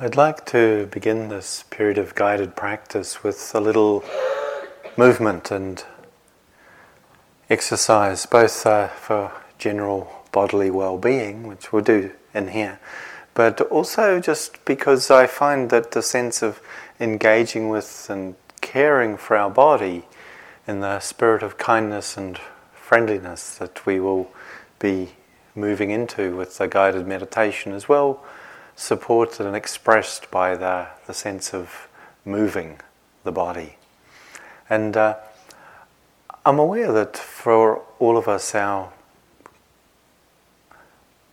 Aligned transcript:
I'd 0.00 0.14
like 0.14 0.46
to 0.46 0.86
begin 0.92 1.28
this 1.28 1.64
period 1.70 1.98
of 1.98 2.14
guided 2.14 2.54
practice 2.54 3.24
with 3.24 3.52
a 3.52 3.58
little 3.58 4.04
movement 4.96 5.50
and 5.50 5.84
exercise, 7.50 8.24
both 8.24 8.64
uh, 8.64 8.86
for 8.86 9.32
general 9.58 10.22
bodily 10.30 10.70
well 10.70 10.98
being, 10.98 11.48
which 11.48 11.72
we'll 11.72 11.82
do 11.82 12.12
in 12.32 12.46
here, 12.46 12.78
but 13.34 13.60
also 13.60 14.20
just 14.20 14.64
because 14.64 15.10
I 15.10 15.26
find 15.26 15.68
that 15.70 15.90
the 15.90 16.02
sense 16.02 16.42
of 16.44 16.60
engaging 17.00 17.68
with 17.68 18.06
and 18.08 18.36
caring 18.60 19.16
for 19.16 19.36
our 19.36 19.50
body 19.50 20.04
in 20.68 20.78
the 20.78 21.00
spirit 21.00 21.42
of 21.42 21.58
kindness 21.58 22.16
and 22.16 22.38
friendliness 22.72 23.58
that 23.58 23.84
we 23.84 23.98
will 23.98 24.30
be 24.78 25.16
moving 25.56 25.90
into 25.90 26.36
with 26.36 26.56
the 26.58 26.68
guided 26.68 27.04
meditation 27.04 27.72
as 27.72 27.88
well 27.88 28.24
supported 28.78 29.44
and 29.44 29.56
expressed 29.56 30.30
by 30.30 30.54
the, 30.54 30.86
the 31.08 31.12
sense 31.12 31.52
of 31.52 31.88
moving 32.24 32.80
the 33.24 33.32
body. 33.32 33.76
And 34.70 34.96
uh, 34.96 35.16
I'm 36.46 36.60
aware 36.60 36.92
that 36.92 37.16
for 37.16 37.82
all 37.98 38.16
of 38.16 38.28
us, 38.28 38.54
our 38.54 38.92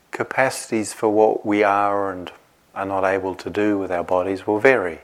capacities 0.10 0.92
for 0.92 1.08
what 1.10 1.46
we 1.46 1.64
are 1.64 2.12
and 2.12 2.32
are 2.74 2.86
not 2.86 3.06
able 3.06 3.36
to 3.36 3.50
do 3.52 3.78
with 3.78 3.92
our 3.92 4.04
bodies 4.04 4.48
will 4.48 4.60
vary. 4.60 5.02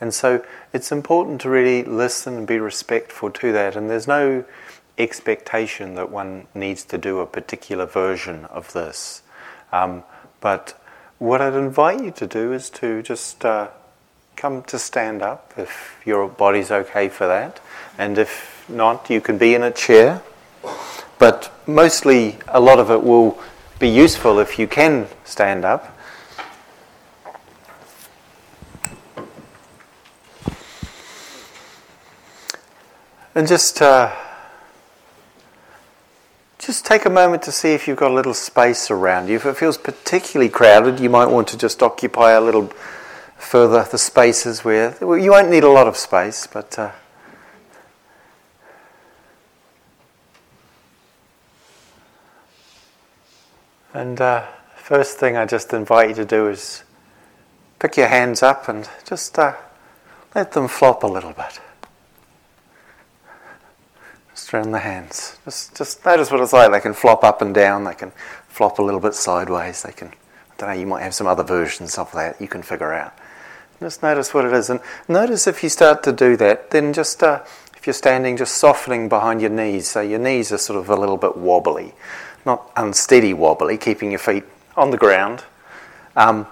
And 0.00 0.12
so 0.12 0.44
it's 0.72 0.90
important 0.90 1.40
to 1.42 1.50
really 1.50 1.84
listen 1.84 2.34
and 2.34 2.46
be 2.48 2.58
respectful 2.58 3.30
to 3.30 3.52
that. 3.52 3.76
And 3.76 3.88
there's 3.88 4.08
no 4.08 4.44
expectation 4.98 5.94
that 5.94 6.10
one 6.10 6.48
needs 6.52 6.84
to 6.86 6.98
do 6.98 7.20
a 7.20 7.26
particular 7.26 7.86
version 7.86 8.44
of 8.46 8.72
this. 8.72 9.22
Um, 9.72 10.02
but 10.40 10.78
what 11.18 11.40
I'd 11.40 11.54
invite 11.54 12.02
you 12.02 12.10
to 12.12 12.26
do 12.26 12.52
is 12.52 12.68
to 12.70 13.02
just 13.02 13.44
uh, 13.44 13.68
come 14.36 14.62
to 14.64 14.78
stand 14.78 15.22
up 15.22 15.52
if 15.56 16.00
your 16.04 16.28
body's 16.28 16.70
okay 16.70 17.08
for 17.08 17.26
that. 17.26 17.60
And 17.98 18.18
if 18.18 18.64
not, 18.68 19.08
you 19.08 19.20
can 19.20 19.38
be 19.38 19.54
in 19.54 19.62
a 19.62 19.70
chair. 19.70 20.22
But 21.18 21.50
mostly, 21.66 22.36
a 22.48 22.60
lot 22.60 22.78
of 22.78 22.90
it 22.90 23.02
will 23.02 23.38
be 23.78 23.88
useful 23.88 24.38
if 24.38 24.58
you 24.58 24.66
can 24.66 25.08
stand 25.24 25.64
up. 25.64 25.92
And 33.34 33.46
just 33.46 33.82
uh, 33.82 34.14
just 36.66 36.84
take 36.84 37.04
a 37.04 37.10
moment 37.10 37.44
to 37.44 37.52
see 37.52 37.74
if 37.74 37.86
you've 37.86 37.96
got 37.96 38.10
a 38.10 38.14
little 38.14 38.34
space 38.34 38.90
around 38.90 39.28
you. 39.28 39.36
If 39.36 39.46
it 39.46 39.56
feels 39.56 39.78
particularly 39.78 40.50
crowded, 40.50 40.98
you 40.98 41.08
might 41.08 41.26
want 41.26 41.46
to 41.48 41.56
just 41.56 41.80
occupy 41.80 42.32
a 42.32 42.40
little 42.40 42.72
further 43.36 43.86
the 43.88 43.98
spaces 43.98 44.64
where 44.64 44.96
you 45.16 45.30
won't 45.30 45.48
need 45.48 45.62
a 45.62 45.70
lot 45.70 45.86
of 45.86 45.96
space, 45.96 46.48
but. 46.48 46.76
Uh, 46.76 46.90
and 53.94 54.20
uh, 54.20 54.44
first 54.74 55.18
thing 55.18 55.36
I 55.36 55.46
just 55.46 55.72
invite 55.72 56.08
you 56.08 56.14
to 56.16 56.24
do 56.24 56.48
is 56.48 56.82
pick 57.78 57.96
your 57.96 58.08
hands 58.08 58.42
up 58.42 58.68
and 58.68 58.88
just 59.04 59.38
uh, 59.38 59.54
let 60.34 60.50
them 60.50 60.66
flop 60.66 61.04
a 61.04 61.06
little 61.06 61.32
bit 61.32 61.60
just 64.46 64.54
around 64.54 64.70
the 64.70 64.78
hands. 64.78 65.40
Just, 65.44 65.76
just 65.76 66.04
notice 66.06 66.30
what 66.30 66.40
it's 66.40 66.52
like. 66.52 66.70
They 66.70 66.78
can 66.78 66.94
flop 66.94 67.24
up 67.24 67.42
and 67.42 67.52
down. 67.52 67.82
They 67.82 67.94
can 67.94 68.12
flop 68.46 68.78
a 68.78 68.82
little 68.82 69.00
bit 69.00 69.14
sideways. 69.14 69.82
They 69.82 69.90
can, 69.90 70.06
I 70.06 70.56
don't 70.56 70.68
know, 70.68 70.76
you 70.76 70.86
might 70.86 71.02
have 71.02 71.14
some 71.14 71.26
other 71.26 71.42
versions 71.42 71.98
of 71.98 72.12
that 72.12 72.40
you 72.40 72.46
can 72.46 72.62
figure 72.62 72.92
out. 72.92 73.12
Just 73.80 74.04
notice 74.04 74.32
what 74.32 74.44
it 74.44 74.52
is. 74.52 74.70
And 74.70 74.78
notice 75.08 75.48
if 75.48 75.64
you 75.64 75.68
start 75.68 76.04
to 76.04 76.12
do 76.12 76.36
that, 76.36 76.70
then 76.70 76.92
just, 76.92 77.24
uh, 77.24 77.42
if 77.76 77.88
you're 77.88 77.94
standing, 77.94 78.36
just 78.36 78.54
softening 78.54 79.08
behind 79.08 79.40
your 79.40 79.50
knees. 79.50 79.88
So 79.88 80.00
your 80.00 80.20
knees 80.20 80.52
are 80.52 80.58
sort 80.58 80.78
of 80.78 80.88
a 80.90 80.96
little 80.96 81.16
bit 81.16 81.36
wobbly. 81.36 81.92
Not 82.44 82.70
unsteady 82.76 83.34
wobbly, 83.34 83.76
keeping 83.76 84.10
your 84.12 84.20
feet 84.20 84.44
on 84.76 84.92
the 84.92 84.96
ground. 84.96 85.42
Um, 86.14 86.46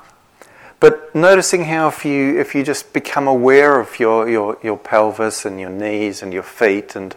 but 0.81 1.15
noticing 1.15 1.67
how 1.67 1.87
if 1.87 2.05
you 2.05 2.41
if 2.41 2.57
you 2.57 2.65
just 2.65 2.93
become 2.93 3.29
aware 3.29 3.79
of 3.79 4.01
your, 4.01 4.29
your, 4.29 4.59
your 4.65 4.77
pelvis 4.77 5.45
and 5.45 5.61
your 5.61 5.71
knees 5.71 6.23
and 6.25 6.33
your 6.33 6.43
feet 6.43 6.97
and 6.97 7.15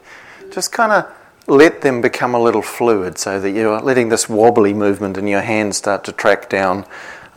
just 0.52 0.72
kind 0.72 0.91
of 0.91 1.13
let 1.47 1.81
them 1.81 2.02
become 2.02 2.35
a 2.35 2.40
little 2.40 2.62
fluid 2.62 3.18
so 3.18 3.40
that 3.40 3.52
you're 3.52 3.80
letting 3.80 4.09
this 4.09 4.28
wobbly 4.28 4.74
movement 4.74 5.18
in 5.18 5.28
your 5.28 5.41
hands 5.41 5.78
start 5.78 6.03
to 6.03 6.12
track 6.12 6.50
down 6.50 6.85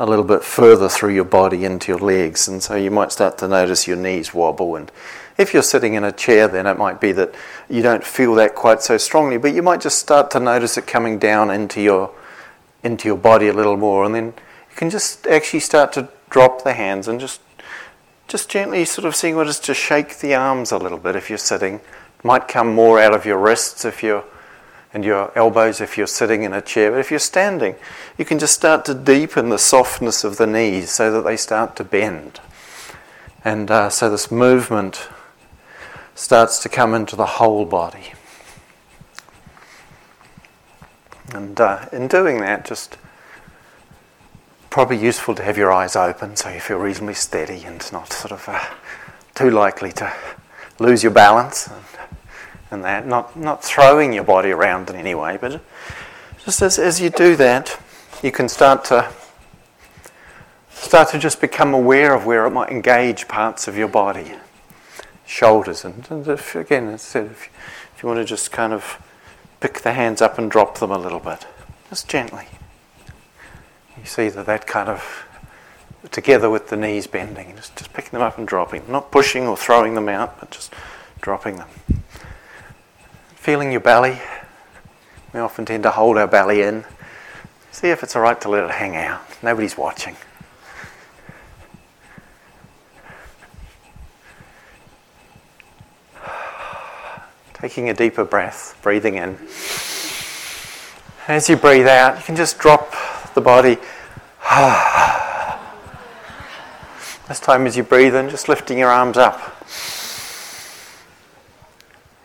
a 0.01 0.07
little 0.07 0.25
bit 0.25 0.43
further 0.43 0.89
through 0.89 1.15
your 1.15 1.25
body 1.25 1.65
into 1.65 1.93
your 1.93 2.01
legs. 2.01 2.49
And 2.49 2.63
so 2.63 2.75
you 2.75 2.91
might 2.91 3.13
start 3.13 3.39
to 3.39 3.49
notice 3.49 3.87
your 3.87 3.99
knees 3.99 4.35
wobble. 4.35 4.75
And 4.75 4.91
if 5.39 5.55
you're 5.55 5.63
sitting 5.63 5.95
in 5.95 6.03
a 6.03 6.11
chair, 6.11 6.49
then 6.49 6.67
it 6.67 6.79
might 6.79 7.01
be 7.01 7.13
that 7.13 7.35
you 7.69 7.83
don't 7.83 8.03
feel 8.03 8.35
that 8.35 8.55
quite 8.55 8.83
so 8.83 8.97
strongly, 8.97 9.37
but 9.37 9.55
you 9.55 9.63
might 9.63 9.81
just 9.81 9.99
start 9.99 10.31
to 10.33 10.41
notice 10.41 10.77
it 10.77 10.87
coming 10.87 11.19
down 11.19 11.51
into 11.51 11.81
your, 11.81 12.13
into 12.83 13.07
your 13.07 13.19
body 13.19 13.47
a 13.47 13.53
little 13.53 13.77
more. 13.77 14.05
And 14.05 14.15
then 14.15 14.27
you 14.27 14.77
can 14.77 14.91
just 14.91 15.27
actually 15.27 15.61
start 15.61 15.93
to 15.93 16.09
drop 16.31 16.65
the 16.65 16.73
hands 16.73 17.07
and 17.07 17.21
just, 17.21 17.41
just 18.27 18.49
gently 18.49 18.85
sort 18.87 19.05
of 19.05 19.15
seeing 19.15 19.37
what 19.37 19.47
it 19.47 19.51
is 19.51 19.61
to 19.61 19.75
shake 19.75 20.19
the 20.19 20.35
arms 20.35 20.73
a 20.73 20.79
little 20.79 20.99
bit 20.99 21.15
if 21.15 21.29
you're 21.29 21.39
sitting 21.39 21.81
might 22.23 22.49
come 22.49 22.75
more 22.75 23.01
out 23.01 23.15
of 23.15 23.25
your 23.25 23.39
wrists 23.39 23.85
if 23.85 24.03
you're 24.03 24.25
and 24.93 25.05
your 25.05 25.31
elbows 25.37 25.81
if 25.81 25.97
you're 25.97 26.07
sitting 26.07 26.43
in 26.43 26.53
a 26.53 26.61
chair. 26.61 26.91
But 26.91 27.01
if 27.01 27.11
you're 27.11 27.21
standing, 27.21 27.77
you 28.19 28.25
can 28.25 28.39
just 28.39 28.55
start 28.55 28.85
to 28.87 28.95
deepen 28.95 29.49
the 29.49 29.59
softness 29.59 30.25
of 30.25 30.37
the 30.37 30.47
knees 30.47 30.91
so 30.91 31.13
that 31.13 31.23
they 31.23 31.37
start 31.37 31.77
to 31.77 31.85
bend. 31.85 32.41
And 33.45 33.71
uh, 33.71 33.89
so 33.91 34.11
this 34.11 34.31
movement 34.31 35.09
starts 36.15 36.59
to 36.63 36.69
come 36.69 36.93
into 36.93 37.17
the 37.17 37.27
whole 37.27 37.65
body. 37.65 38.13
And 41.33 41.61
uh, 41.61 41.87
in 41.93 42.09
doing 42.09 42.41
that, 42.41 42.65
just 42.65 42.99
probably 44.69 44.99
useful 44.99 45.35
to 45.37 45.43
have 45.43 45.57
your 45.57 45.73
eyes 45.73 45.95
open 45.97 46.37
so 46.37 46.49
you 46.49 46.61
feel 46.61 46.79
reasonably 46.79 47.15
steady 47.15 47.65
and 47.65 47.93
not 47.93 48.13
sort 48.13 48.33
of 48.33 48.49
uh, 48.49 48.65
too 49.35 49.51
likely 49.51 49.93
to 49.93 50.13
lose 50.79 51.03
your 51.03 51.13
balance 51.13 51.69
and, 51.69 51.85
and, 52.71 52.85
that. 52.85 53.07
Not, 53.07 53.37
not 53.37 53.65
throwing 53.65 54.13
your 54.13 54.25
body 54.25 54.51
around 54.51 54.91
in 54.91 54.97
any 54.97 55.15
way, 55.15 55.39
but 55.41 55.61
just 56.45 56.63
as, 56.63 56.79
as 56.79 57.01
you 57.01 57.11
do 57.11 57.37
that, 57.37 57.81
you 58.23 58.33
can 58.33 58.49
start 58.49 58.85
to 58.87 59.11
start 60.71 61.11
to 61.11 61.19
just 61.19 61.41
become 61.41 61.75
aware 61.75 62.15
of 62.15 62.25
where 62.25 62.47
it 62.47 62.51
might 62.51 62.71
engage 62.71 63.29
parts 63.29 63.69
of 63.69 63.77
your 63.77 63.89
body, 63.89 64.33
shoulders, 65.27 65.85
and, 65.85 66.07
and 66.11 66.27
if, 66.27 66.55
again, 66.55 66.89
if, 66.89 67.15
if 67.15 67.51
you 68.03 68.09
want 68.09 68.19
to 68.19 68.25
just 68.25 68.51
kind 68.51 68.73
of 68.73 69.01
pick 69.61 69.81
the 69.83 69.93
hands 69.93 70.23
up 70.23 70.39
and 70.39 70.51
drop 70.51 70.79
them 70.79 70.91
a 70.91 70.99
little 70.99 71.21
bit, 71.21 71.47
just 71.91 72.09
gently. 72.09 72.47
You 73.99 74.07
see 74.07 74.31
that 74.31 74.47
that 74.47 74.67
kind 74.67 74.89
of 74.89 75.27
together 76.11 76.49
with 76.49 76.69
the 76.71 76.77
knees 76.77 77.07
bending, 77.07 77.55
just, 77.57 77.77
just 77.77 77.93
picking 77.93 78.13
them 78.13 78.23
up 78.23 78.39
and 78.39 78.49
dropping 78.49 78.83
not 78.89 79.11
pushing 79.11 79.47
or 79.47 79.57
throwing 79.57 79.95
them 79.95 80.09
out, 80.09 80.41
but 80.41 80.51
just 80.51 80.73
dropping 81.21 81.57
them. 81.57 81.69
Feeling 83.41 83.73
your 83.73 83.81
belly. 83.81 84.21
We 85.33 85.41
often 85.41 85.65
tend 85.65 85.85
to 85.85 85.91
hold 85.91 86.19
our 86.19 86.27
belly 86.27 86.61
in. 86.61 86.85
See 87.73 87.89
if 87.89 88.03
it's 88.03 88.15
all 88.15 88.21
right 88.21 88.39
to 88.43 88.51
let 88.51 88.65
it 88.65 88.71
hang 88.71 88.97
out. 88.97 89.23
Nobody's 89.43 89.79
watching. 89.79 90.15
Taking 97.55 97.89
a 97.89 97.95
deeper 97.95 98.27
breath, 98.27 98.79
breathing 98.83 99.15
in. 99.15 99.39
As 101.27 101.49
you 101.49 101.57
breathe 101.57 101.87
out, 101.87 102.19
you 102.19 102.25
can 102.25 102.37
just 102.37 102.59
drop 102.59 102.95
the 103.35 103.41
body. 103.41 103.79
This 107.27 107.41
time, 107.41 107.65
as 107.67 107.77
you 107.77 107.85
breathe 107.85 108.17
in, 108.17 108.29
just 108.29 108.49
lifting 108.49 108.77
your 108.77 108.91
arms 108.91 109.17
up. 109.17 109.65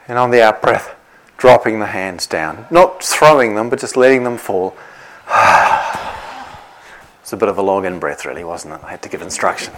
And 0.07 0.18
on 0.18 0.31
the 0.31 0.44
out 0.44 0.63
breath, 0.63 0.95
dropping 1.37 1.79
the 1.79 1.87
hands 1.87 2.27
down. 2.27 2.65
Not 2.71 3.03
throwing 3.03 3.55
them, 3.55 3.69
but 3.69 3.79
just 3.79 3.97
letting 3.97 4.23
them 4.23 4.37
fall. 4.37 4.75
it's 7.21 7.33
a 7.33 7.37
bit 7.37 7.49
of 7.49 7.57
a 7.57 7.61
long 7.61 7.85
in 7.85 7.99
breath, 7.99 8.25
really, 8.25 8.43
wasn't 8.43 8.75
it? 8.75 8.81
I 8.83 8.91
had 8.91 9.01
to 9.03 9.09
give 9.09 9.21
instruction. 9.21 9.73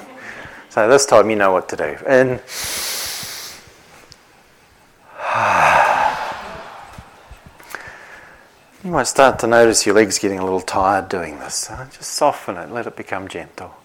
So 0.70 0.88
this 0.88 1.06
time, 1.06 1.30
you 1.30 1.36
know 1.36 1.52
what 1.52 1.70
to 1.70 1.76
do. 1.76 1.98
And. 2.06 2.42
You 8.84 8.94
might 8.94 9.08
start 9.08 9.40
to 9.40 9.48
notice 9.48 9.86
your 9.86 9.96
legs 9.96 10.18
getting 10.18 10.40
a 10.40 10.44
little 10.44 10.62
tired 10.62 11.10
doing 11.10 11.40
this. 11.40 11.70
Just 11.92 12.12
soften 12.12 12.56
it, 12.56 12.72
let 12.72 12.88
it 12.88 12.96
become 12.96 13.28
gentle 13.28 13.76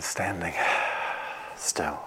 and 0.00 0.04
standing 0.04 0.54
still. 1.56 1.98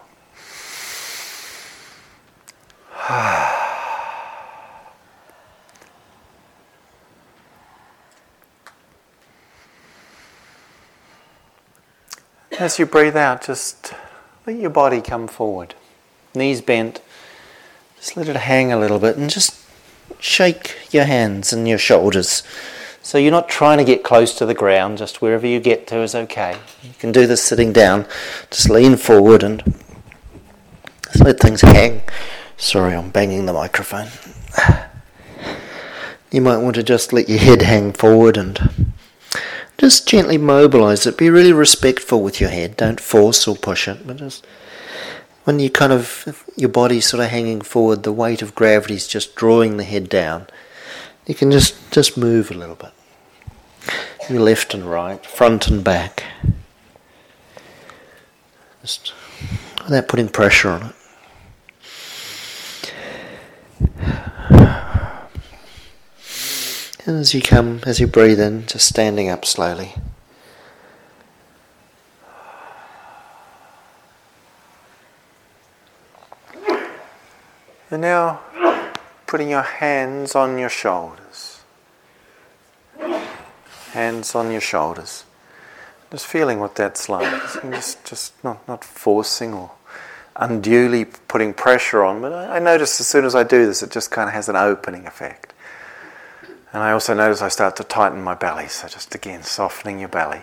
As 12.59 12.77
you 12.77 12.85
breathe 12.85 13.17
out, 13.17 13.45
just 13.45 13.93
let 14.45 14.57
your 14.57 14.69
body 14.69 15.01
come 15.01 15.27
forward. 15.27 15.73
Knees 16.35 16.61
bent. 16.61 17.01
Just 17.97 18.15
let 18.15 18.29
it 18.29 18.35
hang 18.35 18.71
a 18.71 18.79
little 18.79 18.99
bit 18.99 19.17
and 19.17 19.29
just 19.29 19.59
shake 20.19 20.75
your 20.91 21.05
hands 21.05 21.51
and 21.51 21.67
your 21.67 21.79
shoulders. 21.79 22.43
So 23.01 23.17
you're 23.17 23.31
not 23.31 23.49
trying 23.49 23.79
to 23.79 23.83
get 23.83 24.03
close 24.03 24.35
to 24.35 24.45
the 24.45 24.53
ground, 24.53 24.99
just 24.99 25.21
wherever 25.21 25.47
you 25.47 25.59
get 25.59 25.87
to 25.87 26.01
is 26.01 26.13
okay. 26.13 26.55
You 26.83 26.93
can 26.99 27.11
do 27.11 27.25
this 27.25 27.43
sitting 27.43 27.73
down. 27.73 28.05
Just 28.51 28.69
lean 28.69 28.97
forward 28.97 29.41
and 29.41 29.63
just 31.05 31.23
let 31.23 31.39
things 31.39 31.61
hang. 31.61 32.03
Sorry, 32.55 32.93
I'm 32.93 33.09
banging 33.09 33.45
the 33.45 33.53
microphone. 33.53 34.09
You 36.31 36.41
might 36.41 36.57
want 36.57 36.73
to 36.77 36.81
just 36.81 37.13
let 37.13 37.29
your 37.29 37.37
head 37.37 37.61
hang 37.61 37.93
forward 37.93 38.37
and 38.37 38.91
just 39.77 40.07
gently 40.07 40.37
mobilize 40.37 41.05
it. 41.05 41.17
Be 41.17 41.29
really 41.29 41.53
respectful 41.53 42.21
with 42.21 42.39
your 42.39 42.49
head. 42.49 42.77
Don't 42.77 42.99
force 42.99 43.47
or 43.47 43.55
push 43.55 43.87
it, 43.87 44.05
but 44.05 44.17
just 44.17 44.45
when 45.43 45.59
you 45.59 45.69
kind 45.69 45.91
of 45.91 46.45
your 46.55 46.69
body's 46.69 47.05
sort 47.05 47.23
of 47.23 47.29
hanging 47.29 47.61
forward, 47.61 48.03
the 48.03 48.13
weight 48.13 48.41
of 48.41 48.55
gravity 48.55 48.95
is 48.95 49.07
just 49.07 49.35
drawing 49.35 49.77
the 49.77 49.83
head 49.83 50.09
down. 50.09 50.47
You 51.25 51.35
can 51.35 51.51
just 51.51 51.91
just 51.91 52.17
move 52.17 52.51
a 52.51 52.55
little 52.55 52.75
bit. 52.75 52.91
Your 54.29 54.41
left 54.41 54.73
and 54.73 54.85
right, 54.85 55.25
front 55.25 55.67
and 55.67 55.83
back. 55.83 56.23
Just 58.81 59.13
without 59.83 60.07
putting 60.07 60.29
pressure 60.29 60.69
on 60.69 60.83
it. 60.87 60.95
And 67.05 67.17
as 67.17 67.33
you 67.33 67.41
come, 67.41 67.81
as 67.85 67.99
you 67.99 68.07
breathe 68.07 68.39
in, 68.39 68.65
just 68.65 68.87
standing 68.87 69.27
up 69.27 69.43
slowly. 69.43 69.95
And 77.91 78.01
now 78.01 78.39
putting 79.27 79.49
your 79.49 79.63
hands 79.63 80.33
on 80.33 80.57
your 80.57 80.69
shoulders. 80.69 81.61
Hands 83.91 84.33
on 84.33 84.51
your 84.51 84.61
shoulders. 84.61 85.25
Just 86.09 86.25
feeling 86.25 86.59
what 86.59 86.75
that's 86.75 87.09
like. 87.09 87.29
Just, 87.63 88.05
just 88.05 88.43
not, 88.43 88.65
not 88.67 88.83
forcing 88.83 89.53
or 89.53 89.71
unduly 90.35 91.05
putting 91.05 91.53
pressure 91.53 92.03
on, 92.03 92.21
but 92.21 92.31
I, 92.31 92.55
I 92.55 92.59
notice 92.59 92.99
as 92.99 93.07
soon 93.07 93.25
as 93.25 93.35
I 93.35 93.43
do 93.43 93.65
this, 93.65 93.83
it 93.83 93.91
just 93.91 94.09
kind 94.09 94.29
of 94.29 94.33
has 94.33 94.47
an 94.47 94.55
opening 94.55 95.05
effect. 95.05 95.52
And 96.73 96.81
I 96.81 96.91
also 96.91 97.13
notice 97.13 97.43
I 97.43 97.49
start 97.49 97.75
to 97.75 97.83
tighten 97.83 98.23
my 98.23 98.33
belly, 98.33 98.67
so 98.67 98.87
just 98.87 99.13
again 99.13 99.43
softening 99.43 99.99
your 99.99 100.09
belly. 100.09 100.41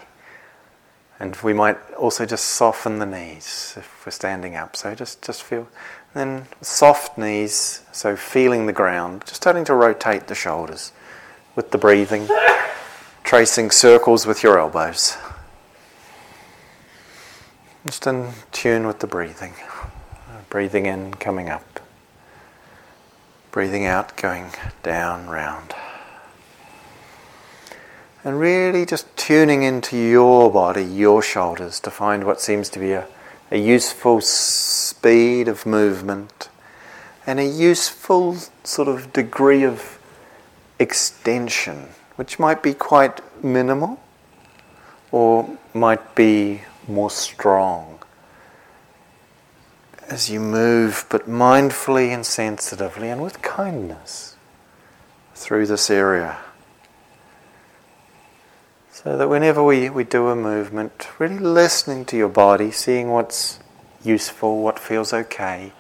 And 1.18 1.36
we 1.42 1.52
might 1.52 1.76
also 1.94 2.24
just 2.24 2.44
soften 2.44 3.00
the 3.00 3.04
knees 3.04 3.74
if 3.76 4.06
we're 4.06 4.12
standing 4.12 4.54
up. 4.54 4.76
So 4.76 4.94
just, 4.94 5.22
just 5.22 5.42
feel. 5.42 5.68
then 6.14 6.46
soft 6.62 7.18
knees, 7.18 7.82
so 7.90 8.14
feeling 8.14 8.66
the 8.66 8.72
ground, 8.72 9.24
just 9.26 9.34
starting 9.34 9.64
to 9.64 9.74
rotate 9.74 10.28
the 10.28 10.36
shoulders 10.36 10.92
with 11.56 11.72
the 11.72 11.78
breathing, 11.78 12.28
tracing 13.24 13.72
circles 13.72 14.24
with 14.24 14.44
your 14.44 14.58
elbows. 14.58 15.18
Just 17.84 18.06
in 18.06 18.30
tune 18.52 18.86
with 18.86 19.00
the 19.00 19.06
breathing. 19.08 19.54
Breathing 20.48 20.86
in, 20.86 21.14
coming 21.14 21.50
up. 21.50 21.80
Breathing 23.50 23.84
out, 23.84 24.16
going 24.16 24.50
down, 24.84 25.28
round 25.28 25.74
and 28.22 28.38
really 28.38 28.84
just 28.84 29.16
tuning 29.16 29.62
into 29.62 29.96
your 29.96 30.50
body, 30.50 30.84
your 30.84 31.22
shoulders, 31.22 31.80
to 31.80 31.90
find 31.90 32.24
what 32.24 32.40
seems 32.40 32.68
to 32.70 32.78
be 32.78 32.92
a, 32.92 33.06
a 33.50 33.58
useful 33.58 34.20
speed 34.20 35.48
of 35.48 35.64
movement 35.64 36.48
and 37.26 37.40
a 37.40 37.46
useful 37.46 38.36
sort 38.64 38.88
of 38.88 39.12
degree 39.12 39.64
of 39.64 39.98
extension, 40.78 41.88
which 42.16 42.38
might 42.38 42.62
be 42.62 42.74
quite 42.74 43.20
minimal 43.44 44.00
or 45.10 45.58
might 45.72 46.14
be 46.14 46.62
more 46.88 47.10
strong. 47.10 47.98
As 50.08 50.28
you 50.28 50.40
move, 50.40 51.06
but 51.08 51.28
mindfully 51.28 52.08
and 52.08 52.26
sensitively 52.26 53.08
and 53.08 53.22
with 53.22 53.40
kindness 53.42 54.36
through 55.34 55.66
this 55.66 55.88
area. 55.88 56.38
So 58.92 59.16
that 59.16 59.28
whenever 59.28 59.62
we, 59.62 59.88
we 59.88 60.04
do 60.04 60.28
a 60.28 60.36
movement, 60.36 61.08
really 61.18 61.38
listening 61.38 62.04
to 62.06 62.16
your 62.16 62.28
body, 62.28 62.70
seeing 62.70 63.10
what's 63.10 63.58
useful, 64.04 64.62
what 64.62 64.78
feels 64.78 65.12
okay, 65.12 65.72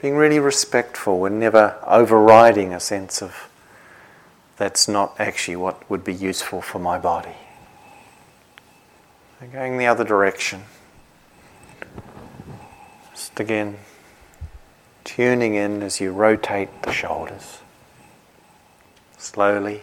being 0.00 0.16
really 0.16 0.38
respectful 0.38 1.24
and 1.26 1.38
never 1.38 1.76
overriding 1.86 2.72
a 2.72 2.80
sense 2.80 3.20
of 3.20 3.50
that's 4.56 4.86
not 4.88 5.14
actually 5.18 5.56
what 5.56 5.88
would 5.90 6.04
be 6.04 6.14
useful 6.14 6.62
for 6.62 6.78
my 6.78 6.98
body. 6.98 7.34
So 9.40 9.46
going 9.46 9.78
the 9.78 9.86
other 9.86 10.04
direction. 10.04 10.64
Just 13.10 13.40
again, 13.40 13.78
tuning 15.04 15.54
in 15.54 15.82
as 15.82 16.00
you 16.00 16.12
rotate 16.12 16.82
the 16.82 16.92
shoulders 16.92 17.58
slowly. 19.16 19.82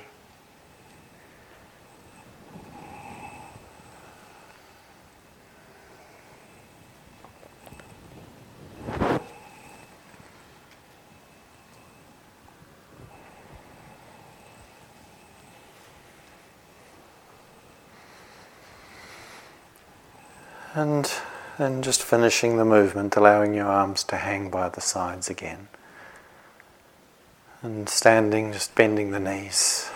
And 20.77 21.11
then 21.57 21.81
just 21.81 22.03
finishing 22.03 22.57
the 22.57 22.63
movement, 22.63 23.15
allowing 23.15 23.55
your 23.55 23.65
arms 23.65 24.03
to 24.03 24.15
hang 24.15 24.51
by 24.51 24.69
the 24.69 24.79
sides 24.79 25.27
again. 25.27 25.69
And 27.63 27.89
standing, 27.89 28.53
just 28.53 28.75
bending 28.75 29.09
the 29.09 29.19
knees. 29.19 29.89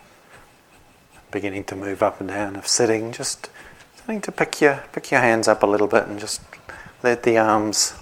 Beginning 1.30 1.64
to 1.64 1.76
move 1.76 2.02
up 2.02 2.18
and 2.18 2.30
down. 2.30 2.56
If 2.56 2.66
sitting, 2.66 3.12
just 3.12 3.50
starting 3.94 4.22
to 4.22 4.32
pick 4.32 4.62
your, 4.62 4.84
pick 4.94 5.10
your 5.10 5.20
hands 5.20 5.46
up 5.46 5.62
a 5.62 5.66
little 5.66 5.86
bit 5.86 6.06
and 6.06 6.18
just 6.18 6.40
let 7.02 7.22
the 7.22 7.36
arms 7.36 7.92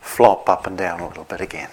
flop 0.00 0.48
up 0.48 0.66
and 0.66 0.78
down 0.78 1.00
a 1.00 1.08
little 1.08 1.24
bit 1.24 1.42
again. 1.42 1.68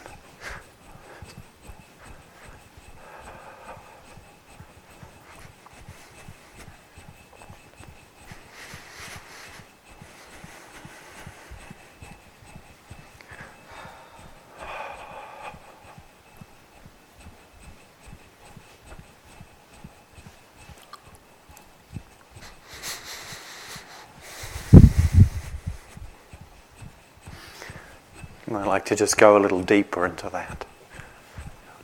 I 28.51 28.65
like 28.65 28.85
to 28.85 28.95
just 28.95 29.17
go 29.17 29.37
a 29.37 29.39
little 29.39 29.61
deeper 29.61 30.05
into 30.05 30.29
that. 30.29 30.65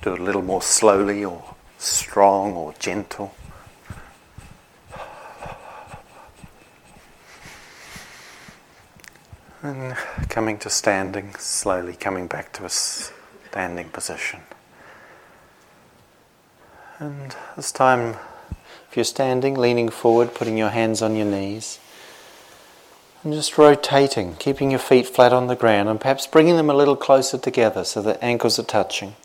Do 0.02 0.14
it 0.14 0.20
a 0.20 0.24
little 0.24 0.42
more 0.42 0.64
slowly 0.64 1.24
or 1.24 1.56
strong 1.78 2.54
or 2.54 2.74
gentle. 2.80 3.36
And 9.62 9.96
coming 10.30 10.58
to 10.60 10.70
standing, 10.70 11.36
slowly 11.36 11.96
coming 11.96 12.28
back 12.28 12.52
to 12.54 12.66
a 12.66 12.70
standing 12.70 13.90
position. 13.90 14.42
And 17.00 17.36
this 17.56 17.72
time, 17.72 18.16
if 18.90 18.96
you're 18.96 19.04
standing, 19.04 19.56
leaning 19.56 19.90
forward, 19.90 20.34
putting 20.34 20.58
your 20.58 20.70
hands 20.70 21.02
on 21.02 21.16
your 21.16 21.26
knees. 21.26 21.80
And 23.25 23.34
just 23.34 23.58
rotating, 23.58 24.36
keeping 24.36 24.70
your 24.70 24.79
feet 24.79 25.08
flat 25.08 25.34
on 25.34 25.48
the 25.48 25.55
ground 25.55 25.89
and 25.89 26.00
perhaps 26.00 26.27
bringing 26.27 26.58
them 26.58 26.70
a 26.70 26.75
little 26.75 26.96
closer 26.96 27.39
together 27.39 27.84
so 27.84 28.00
the 28.00 28.24
ankles 28.24 28.60
are 28.60 28.63
touching. 28.63 29.15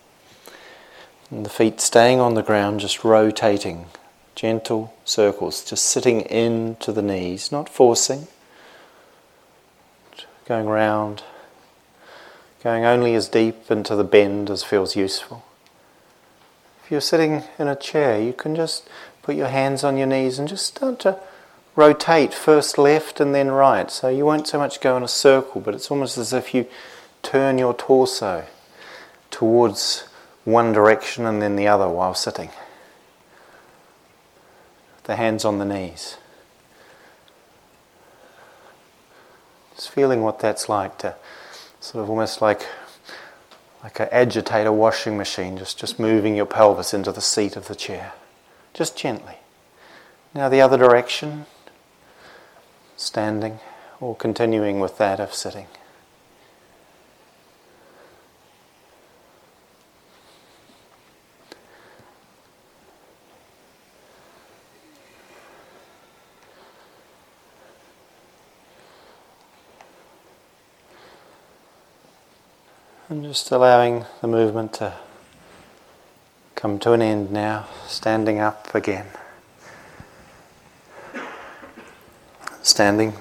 And 1.31 1.45
the 1.45 1.51
feet 1.51 1.83
staying 1.83 2.19
on 2.19 2.33
the 2.33 2.43
ground, 2.43 2.81
just 2.81 3.05
rotating, 3.05 3.89
gentle 4.35 4.95
circles, 5.05 5.63
just 5.63 5.85
sitting 5.85 6.23
into 6.23 6.93
the 6.93 7.03
knees, 7.03 7.53
not 7.53 7.69
forcing, 7.69 8.27
going 10.47 10.67
round, 10.67 11.23
going 12.65 12.87
only 12.87 13.15
as 13.15 13.29
deep 13.29 13.71
into 13.71 13.95
the 13.95 14.03
bend 14.03 14.49
as 14.49 14.65
feels 14.65 14.97
useful. 14.97 15.45
If 16.83 16.91
you're 16.91 17.03
sitting 17.03 17.45
in 17.59 17.69
a 17.69 17.77
chair, 17.77 18.19
you 18.19 18.33
can 18.33 18.57
just 18.57 18.89
put 19.23 19.35
your 19.35 19.49
hands 19.49 19.85
on 19.85 19.99
your 19.99 20.07
knees 20.07 20.39
and 20.39 20.49
just 20.49 20.65
start 20.65 21.01
to 21.01 21.21
rotate 21.77 22.35
first 22.35 22.79
left 22.79 23.21
and 23.21 23.35
then 23.35 23.51
right. 23.51 23.91
So 23.91 24.09
you 24.09 24.25
won't 24.25 24.47
so 24.47 24.59
much 24.59 24.81
go 24.81 24.97
in 24.97 25.03
a 25.03 25.09
circle, 25.09 25.61
but 25.61 25.75
it's 25.75 25.91
almost 25.91 26.19
as 26.19 26.33
if 26.33 26.55
you 26.55 26.67
turn 27.23 27.59
your 27.59 27.75
torso 27.75 28.45
towards 29.31 30.09
one 30.45 30.73
direction 30.73 31.27
and 31.27 31.41
then 31.41 31.57
the 31.57 31.69
other 31.69 31.89
while 31.89 32.15
sitting. 32.15 32.51
The 35.05 35.17
hands 35.17 35.45
on 35.45 35.59
the 35.59 35.65
knees. 35.65 36.17
Just 39.75 39.91
feeling 39.91 40.23
what 40.23 40.39
that's 40.39 40.69
like 40.69 40.99
to 40.99 41.15
sort 41.81 42.05
of 42.05 42.11
almost 42.11 42.43
like 42.43 42.67
like 43.83 43.99
an 44.01 44.09
agitator 44.13 44.73
washing 44.73 45.17
machine, 45.17 45.57
just, 45.57 45.79
just 45.79 45.99
moving 45.99 46.37
your 46.37 46.47
pelvis 46.47 46.93
into 46.93 47.13
the 47.13 47.21
seat 47.21 47.57
of 47.57 47.69
the 47.69 47.75
chair. 47.75 48.13
Just 48.75 48.97
gently. 48.97 49.37
Now 50.35 50.49
the 50.49 50.61
other 50.61 50.77
direction, 50.77 51.47
standing 53.01 53.59
or 54.01 54.15
continuing 54.15 54.79
with 54.79 54.99
that 54.99 55.19
of 55.19 55.33
sitting. 55.35 55.67
And 73.09 73.25
just 73.25 73.51
allowing 73.51 74.05
the 74.21 74.29
movement 74.29 74.75
to 74.75 74.95
come 76.55 76.79
to 76.81 76.93
an 76.93 77.03
end 77.03 77.33
now, 77.33 77.67
standing 77.89 78.39
up 78.39 78.73
again. 78.73 79.07
Standing, 82.63 83.15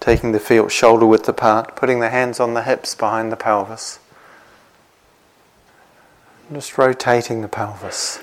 taking 0.00 0.32
the 0.32 0.40
feet 0.40 0.70
shoulder 0.72 1.06
width 1.06 1.28
apart, 1.28 1.76
putting 1.76 2.00
the 2.00 2.10
hands 2.10 2.40
on 2.40 2.54
the 2.54 2.62
hips 2.62 2.94
behind 2.94 3.30
the 3.30 3.36
pelvis. 3.36 3.98
Just 6.52 6.76
rotating 6.76 7.40
the 7.40 7.48
pelvis, 7.48 8.18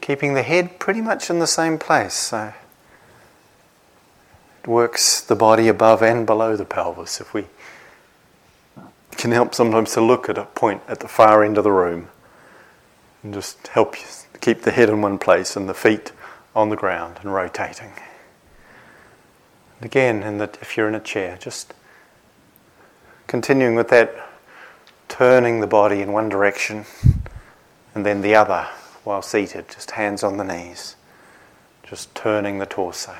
keeping 0.00 0.34
the 0.34 0.42
head 0.42 0.78
pretty 0.78 1.00
much 1.00 1.30
in 1.30 1.38
the 1.38 1.46
same 1.46 1.78
place. 1.78 2.14
So 2.14 2.52
it 4.62 4.68
works 4.68 5.20
the 5.20 5.36
body 5.36 5.68
above 5.68 6.02
and 6.02 6.26
below 6.26 6.56
the 6.56 6.64
pelvis 6.64 7.20
if 7.20 7.32
we 7.32 7.46
can 9.12 9.32
help 9.32 9.54
sometimes 9.54 9.92
to 9.94 10.00
look 10.00 10.28
at 10.28 10.38
a 10.38 10.44
point 10.44 10.82
at 10.88 11.00
the 11.00 11.08
far 11.08 11.42
end 11.44 11.58
of 11.58 11.64
the 11.64 11.72
room 11.72 12.08
and 13.22 13.34
just 13.34 13.68
help 13.68 13.98
you 13.98 14.06
keep 14.40 14.62
the 14.62 14.70
head 14.70 14.88
in 14.88 15.02
one 15.02 15.18
place 15.18 15.56
and 15.56 15.68
the 15.68 15.74
feet 15.74 16.12
on 16.54 16.68
the 16.68 16.76
ground 16.76 17.18
and 17.22 17.32
rotating. 17.32 17.92
Again, 19.80 20.22
in 20.22 20.38
the, 20.38 20.50
if 20.60 20.76
you're 20.76 20.88
in 20.88 20.94
a 20.94 21.00
chair, 21.00 21.36
just 21.40 21.72
continuing 23.26 23.74
with 23.74 23.88
that, 23.88 24.28
turning 25.08 25.60
the 25.60 25.66
body 25.66 26.00
in 26.00 26.12
one 26.12 26.28
direction 26.28 26.84
and 27.94 28.04
then 28.04 28.20
the 28.20 28.34
other 28.34 28.66
while 29.04 29.22
seated, 29.22 29.68
just 29.68 29.92
hands 29.92 30.22
on 30.22 30.36
the 30.36 30.44
knees, 30.44 30.96
just 31.82 32.14
turning 32.14 32.58
the 32.58 32.66
torso. 32.66 33.14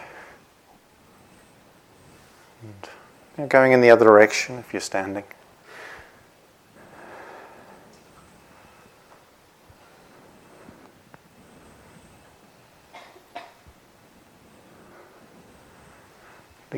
And 3.36 3.48
going 3.48 3.72
in 3.72 3.80
the 3.80 3.90
other 3.90 4.04
direction 4.04 4.58
if 4.58 4.72
you're 4.72 4.80
standing. 4.80 5.24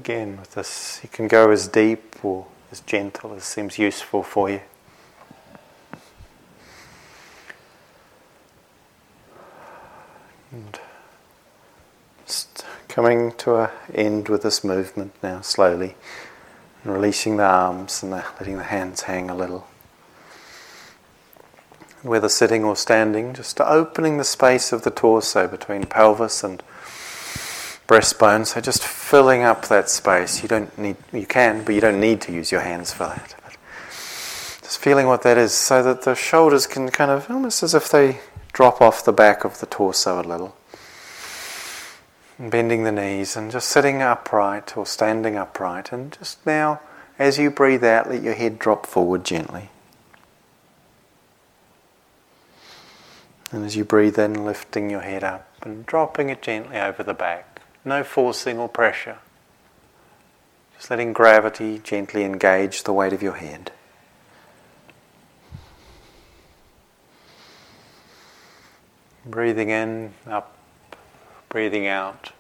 Again, 0.00 0.38
with 0.38 0.52
this, 0.52 0.98
you 1.02 1.10
can 1.10 1.28
go 1.28 1.50
as 1.50 1.68
deep 1.68 2.24
or 2.24 2.46
as 2.72 2.80
gentle 2.80 3.34
as 3.34 3.44
seems 3.44 3.78
useful 3.78 4.22
for 4.22 4.48
you. 4.48 4.62
And 10.50 10.80
just 12.26 12.64
coming 12.88 13.32
to 13.32 13.56
an 13.56 13.70
end 13.92 14.30
with 14.30 14.40
this 14.40 14.64
movement 14.64 15.12
now, 15.22 15.42
slowly, 15.42 15.96
and 16.82 16.94
releasing 16.94 17.36
the 17.36 17.44
arms 17.44 18.02
and 18.02 18.10
the, 18.10 18.24
letting 18.40 18.56
the 18.56 18.64
hands 18.64 19.02
hang 19.02 19.28
a 19.28 19.34
little. 19.34 19.66
Whether 22.00 22.30
sitting 22.30 22.64
or 22.64 22.74
standing, 22.74 23.34
just 23.34 23.60
opening 23.60 24.16
the 24.16 24.24
space 24.24 24.72
of 24.72 24.80
the 24.80 24.90
torso 24.90 25.46
between 25.46 25.84
pelvis 25.84 26.42
and 26.42 26.62
breastbone. 27.90 28.46
So 28.46 28.60
just 28.60 28.84
filling 28.84 29.42
up 29.42 29.66
that 29.66 29.90
space. 29.90 30.42
You 30.42 30.48
don't 30.48 30.78
need, 30.78 30.96
you 31.12 31.26
can, 31.26 31.64
but 31.64 31.74
you 31.74 31.80
don't 31.80 32.00
need 32.00 32.20
to 32.22 32.32
use 32.32 32.52
your 32.52 32.60
hands 32.60 32.92
for 32.92 33.04
that. 33.04 33.34
But 33.42 33.56
just 34.62 34.78
feeling 34.78 35.08
what 35.08 35.22
that 35.22 35.36
is, 35.36 35.52
so 35.52 35.82
that 35.82 36.02
the 36.02 36.14
shoulders 36.14 36.68
can 36.68 36.90
kind 36.90 37.10
of 37.10 37.28
almost 37.28 37.64
as 37.64 37.74
if 37.74 37.88
they 37.90 38.20
drop 38.52 38.80
off 38.80 39.04
the 39.04 39.12
back 39.12 39.44
of 39.44 39.58
the 39.58 39.66
torso 39.66 40.20
a 40.20 40.22
little. 40.22 40.56
Bending 42.38 42.84
the 42.84 42.92
knees 42.92 43.36
and 43.36 43.50
just 43.50 43.68
sitting 43.68 44.00
upright 44.00 44.76
or 44.76 44.86
standing 44.86 45.36
upright, 45.36 45.90
and 45.90 46.12
just 46.12 46.46
now, 46.46 46.80
as 47.18 47.38
you 47.38 47.50
breathe 47.50 47.82
out, 47.82 48.08
let 48.08 48.22
your 48.22 48.34
head 48.34 48.60
drop 48.60 48.86
forward 48.86 49.24
gently. 49.24 49.68
And 53.50 53.64
as 53.64 53.74
you 53.74 53.84
breathe 53.84 54.16
in, 54.16 54.44
lifting 54.44 54.90
your 54.90 55.00
head 55.00 55.24
up 55.24 55.48
and 55.62 55.84
dropping 55.84 56.30
it 56.30 56.40
gently 56.40 56.78
over 56.78 57.02
the 57.02 57.14
back. 57.14 57.59
No 57.84 58.04
forcing 58.04 58.58
or 58.58 58.68
pressure. 58.68 59.18
Just 60.76 60.90
letting 60.90 61.12
gravity 61.12 61.78
gently 61.78 62.24
engage 62.24 62.84
the 62.84 62.92
weight 62.92 63.12
of 63.12 63.22
your 63.22 63.34
hand. 63.34 63.72
Breathing 69.24 69.70
in, 69.70 70.14
up, 70.26 70.56
breathing 71.48 71.86
out, 71.86 72.32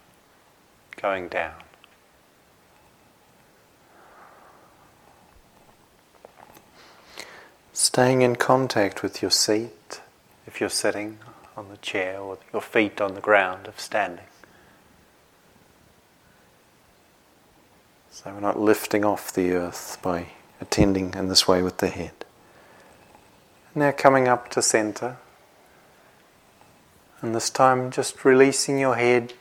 going 1.00 1.28
down. 1.28 1.54
Staying 7.72 8.22
in 8.22 8.36
contact 8.36 9.02
with 9.02 9.22
your 9.22 9.30
seat 9.30 10.00
if 10.46 10.60
you're 10.60 10.68
sitting 10.68 11.18
on 11.56 11.68
the 11.70 11.76
chair 11.78 12.18
or 12.20 12.38
your 12.52 12.62
feet 12.62 13.00
on 13.00 13.14
the 13.14 13.20
ground 13.20 13.66
of 13.66 13.80
standing. 13.80 14.24
So 18.22 18.34
we're 18.34 18.40
not 18.40 18.60
lifting 18.60 19.02
off 19.02 19.32
the 19.32 19.52
earth 19.52 19.96
by 20.02 20.26
attending 20.60 21.14
in 21.14 21.28
this 21.28 21.48
way 21.48 21.62
with 21.62 21.78
the 21.78 21.88
head. 21.88 22.12
Now 23.74 23.92
coming 23.92 24.28
up 24.28 24.50
to 24.50 24.60
center. 24.60 25.16
And 27.22 27.34
this 27.34 27.48
time 27.48 27.90
just 27.90 28.22
releasing 28.22 28.78
your 28.78 28.96
head 28.96 29.32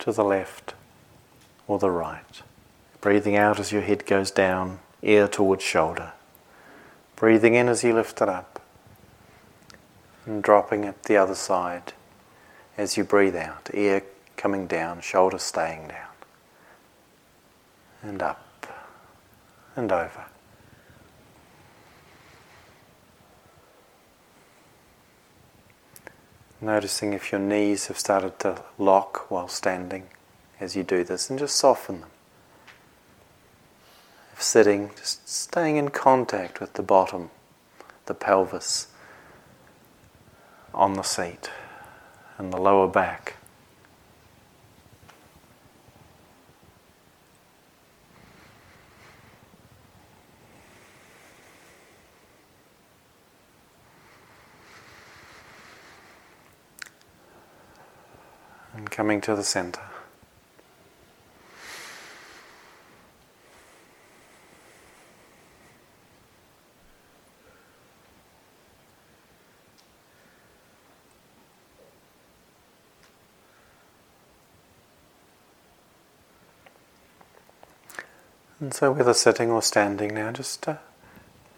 to 0.00 0.12
the 0.12 0.22
left 0.22 0.74
or 1.66 1.78
the 1.78 1.90
right. 1.90 2.42
Breathing 3.00 3.36
out 3.36 3.58
as 3.58 3.72
your 3.72 3.80
head 3.80 4.04
goes 4.04 4.30
down, 4.30 4.80
ear 5.02 5.26
towards 5.26 5.64
shoulder. 5.64 6.12
Breathing 7.16 7.54
in 7.54 7.68
as 7.68 7.82
you 7.82 7.94
lift 7.94 8.20
it 8.20 8.28
up. 8.28 8.60
And 10.26 10.42
dropping 10.42 10.84
it 10.84 11.04
the 11.04 11.16
other 11.16 11.34
side 11.34 11.94
as 12.76 12.98
you 12.98 13.04
breathe 13.04 13.36
out, 13.36 13.70
ear 13.72 14.02
coming 14.36 14.66
down, 14.66 15.00
shoulder 15.00 15.38
staying 15.38 15.88
down 15.88 16.09
and 18.02 18.22
up 18.22 18.66
and 19.76 19.90
over. 19.90 20.24
Noticing 26.60 27.12
if 27.12 27.32
your 27.32 27.40
knees 27.40 27.86
have 27.86 27.98
started 27.98 28.38
to 28.40 28.62
lock 28.78 29.30
while 29.30 29.48
standing 29.48 30.08
as 30.60 30.76
you 30.76 30.82
do 30.82 31.02
this, 31.02 31.30
and 31.30 31.38
just 31.38 31.56
soften 31.56 32.00
them. 32.00 32.10
If 34.34 34.42
sitting, 34.42 34.90
just 34.96 35.26
staying 35.28 35.76
in 35.76 35.88
contact 35.88 36.60
with 36.60 36.74
the 36.74 36.82
bottom, 36.82 37.30
the 38.04 38.14
pelvis 38.14 38.88
on 40.74 40.94
the 40.94 41.02
seat, 41.02 41.50
and 42.36 42.52
the 42.52 42.60
lower 42.60 42.86
back. 42.86 43.36
and 58.80 58.90
coming 59.10 59.20
to 59.20 59.34
the 59.34 59.42
center. 59.42 59.80
And 78.60 78.72
so, 78.72 78.92
whether 78.92 79.12
sitting 79.12 79.50
or 79.50 79.60
standing 79.60 80.14
now, 80.14 80.30
just 80.30 80.68
uh, 80.68 80.76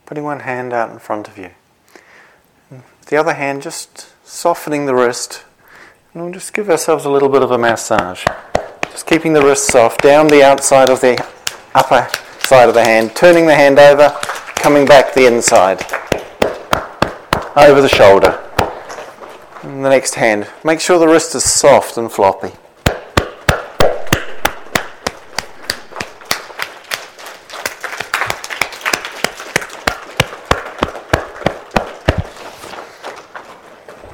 putting 0.06 0.24
one 0.24 0.40
hand 0.40 0.72
out 0.72 0.90
in 0.90 0.98
front 0.98 1.28
of 1.28 1.36
you. 1.36 1.50
And 2.70 2.82
the 3.08 3.18
other 3.18 3.34
hand, 3.34 3.60
just 3.60 4.08
softening 4.24 4.86
the 4.86 4.94
wrist. 4.94 5.44
And 6.14 6.24
we'll 6.24 6.32
just 6.34 6.52
give 6.52 6.68
ourselves 6.68 7.06
a 7.06 7.10
little 7.10 7.30
bit 7.30 7.42
of 7.42 7.52
a 7.52 7.56
massage. 7.56 8.26
Just 8.90 9.06
keeping 9.06 9.32
the 9.32 9.40
wrist 9.40 9.68
soft, 9.68 10.02
down 10.02 10.26
the 10.26 10.44
outside 10.44 10.90
of 10.90 11.00
the 11.00 11.18
upper 11.74 12.06
side 12.40 12.68
of 12.68 12.74
the 12.74 12.84
hand, 12.84 13.16
turning 13.16 13.46
the 13.46 13.54
hand 13.54 13.78
over, 13.78 14.10
coming 14.56 14.84
back 14.84 15.14
the 15.14 15.26
inside, 15.26 15.80
over 17.56 17.80
the 17.80 17.88
shoulder. 17.88 18.38
And 19.62 19.82
the 19.82 19.88
next 19.88 20.16
hand, 20.16 20.50
make 20.62 20.80
sure 20.80 20.98
the 20.98 21.08
wrist 21.08 21.34
is 21.34 21.44
soft 21.44 21.96
and 21.96 22.12
floppy. 22.12 22.52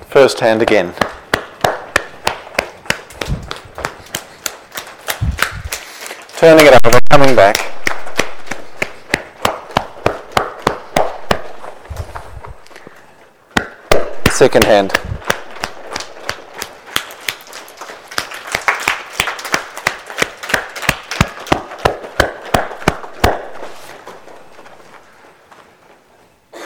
First 0.09 0.38
hand 0.38 0.62
again. 0.62 0.95
Turning 6.38 6.66
it 6.66 6.87
over, 6.87 7.00
coming 7.11 7.35
back. 7.35 7.57
Second 14.30 14.62
hand. 14.62 14.92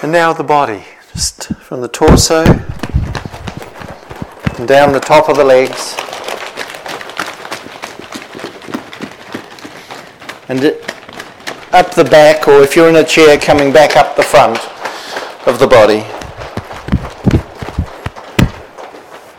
And 0.02 0.12
now 0.12 0.35
the 0.35 0.45
body, 0.45 0.85
just 1.14 1.47
from 1.55 1.81
the 1.81 1.88
torso 1.88 2.45
and 4.59 4.69
down 4.69 4.93
the 4.93 5.00
top 5.00 5.31
of 5.31 5.38
the 5.38 5.45
legs. 5.45 6.01
And 10.52 10.64
up 11.73 11.94
the 11.94 12.04
back, 12.04 12.47
or 12.47 12.61
if 12.61 12.76
you're 12.76 12.90
in 12.90 12.97
a 12.97 13.04
chair, 13.04 13.38
coming 13.38 13.73
back 13.73 13.97
up 13.97 14.16
the 14.16 14.23
front 14.23 14.59
of 15.49 15.59
the 15.59 15.66
body. 15.66 16.04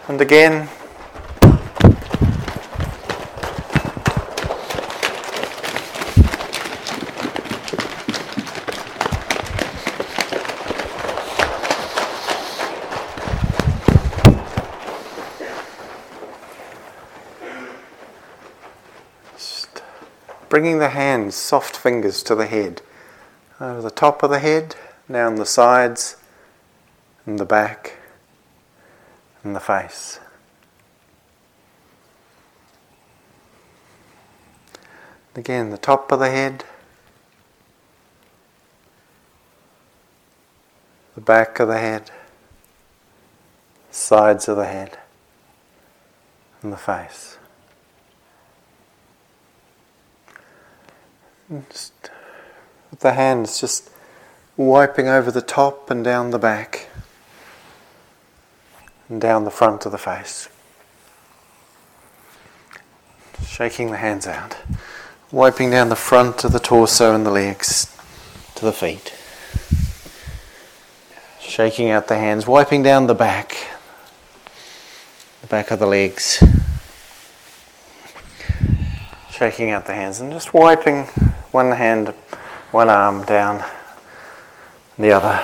And 0.08 0.20
again, 0.20 0.67
bringing 20.53 20.77
the 20.77 20.89
hands, 20.89 21.33
soft 21.33 21.75
fingers 21.75 22.22
to 22.22 22.36
the 22.36 22.45
head, 22.45 22.79
over 23.60 23.81
the 23.81 23.89
top 23.89 24.22
of 24.22 24.29
the 24.29 24.38
head, 24.38 24.75
down 25.12 25.33
the 25.33 25.48
sides, 25.48 26.15
and 27.25 27.39
the 27.39 27.43
back, 27.43 27.98
and 29.43 29.55
the 29.55 29.60
face. 29.60 30.19
Again, 35.36 35.72
the 35.72 35.77
top 35.79 36.12
of 36.12 36.19
the 36.19 36.29
head, 36.29 36.63
the 41.16 41.22
back 41.22 41.59
of 41.59 41.68
the 41.68 41.79
head, 41.79 42.11
sides 43.89 44.48
of 44.48 44.57
the 44.57 44.68
head, 44.68 45.00
and 46.61 46.72
the 46.72 46.77
face. 46.77 47.39
Just 51.50 51.94
with 52.90 53.01
the 53.01 53.14
hands 53.14 53.60
just 53.60 53.90
wiping 54.56 55.08
over 55.08 55.29
the 55.29 55.42
top 55.42 55.90
and 55.90 56.03
down 56.03 56.32
the 56.32 56.40
back 56.40 56.88
and 59.10 59.20
down 59.20 59.44
the 59.44 59.51
front 59.51 59.86
of 59.86 59.92
the 59.92 59.98
face. 59.98 60.48
Shaking 63.46 63.92
the 63.92 63.98
hands 63.98 64.25
out, 64.25 64.58
wiping 65.32 65.70
down 65.70 65.90
the 65.90 65.96
front 65.96 66.44
of 66.44 66.53
the 66.53 66.60
torso 66.60 67.14
and 67.14 67.25
the 67.25 67.32
legs 67.32 67.96
to 68.56 68.66
the 68.66 68.72
feet. 68.72 69.14
Shaking 71.40 71.90
out 71.90 72.08
the 72.08 72.18
hands, 72.18 72.48
wiping 72.48 72.84
down 72.84 73.08
the 73.08 73.14
back, 73.14 73.56
the 75.42 75.48
back 75.48 75.72
of 75.72 75.79
the 75.79 75.86
legs. 75.86 76.42
Shaking 79.29 79.72
out 79.72 79.86
the 79.86 79.94
hands 79.94 80.22
and 80.22 80.32
just 80.32 80.53
wiping 80.53 81.08
one 81.53 81.72
hand, 81.72 82.09
one 82.72 82.89
arm 82.89 83.24
down, 83.25 83.63
the 84.98 85.11
other. 85.11 85.39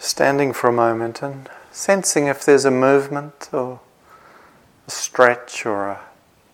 Standing 0.00 0.52
for 0.52 0.68
a 0.68 0.72
moment 0.72 1.22
and 1.22 1.48
sensing 1.70 2.26
if 2.26 2.44
there's 2.44 2.64
a 2.64 2.70
movement 2.72 3.48
or 3.52 3.78
a 4.88 4.90
stretch 4.90 5.64
or 5.64 5.86
a 5.86 6.00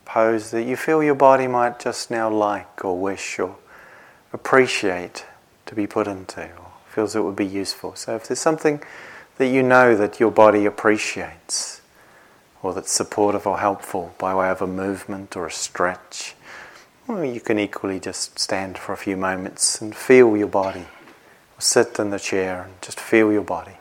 pose 0.04 0.50
that 0.50 0.64
you 0.64 0.76
feel 0.76 1.02
your 1.02 1.14
body 1.14 1.46
might 1.46 1.80
just 1.80 2.10
now 2.10 2.30
like 2.30 2.84
or 2.84 2.98
wish 2.98 3.38
or 3.38 3.56
appreciate 4.34 5.24
to 5.64 5.74
be 5.74 5.86
put 5.86 6.06
into 6.06 6.42
feels 6.98 7.14
it 7.14 7.22
would 7.22 7.36
be 7.36 7.46
useful. 7.46 7.94
So 7.94 8.16
if 8.16 8.26
there's 8.26 8.40
something 8.40 8.82
that 9.36 9.46
you 9.46 9.62
know 9.62 9.94
that 9.94 10.18
your 10.18 10.32
body 10.32 10.66
appreciates, 10.66 11.80
or 12.60 12.74
that's 12.74 12.90
supportive 12.90 13.46
or 13.46 13.60
helpful 13.60 14.16
by 14.18 14.34
way 14.34 14.48
of 14.50 14.60
a 14.60 14.66
movement 14.66 15.36
or 15.36 15.46
a 15.46 15.52
stretch, 15.52 16.34
well, 17.06 17.24
you 17.24 17.40
can 17.40 17.56
equally 17.56 18.00
just 18.00 18.36
stand 18.36 18.76
for 18.76 18.92
a 18.92 18.96
few 18.96 19.16
moments 19.16 19.80
and 19.80 19.94
feel 19.94 20.36
your 20.36 20.48
body, 20.48 20.86
or 21.56 21.60
sit 21.60 22.00
in 22.00 22.10
the 22.10 22.18
chair 22.18 22.64
and 22.64 22.82
just 22.82 22.98
feel 22.98 23.30
your 23.30 23.44
body. 23.44 23.77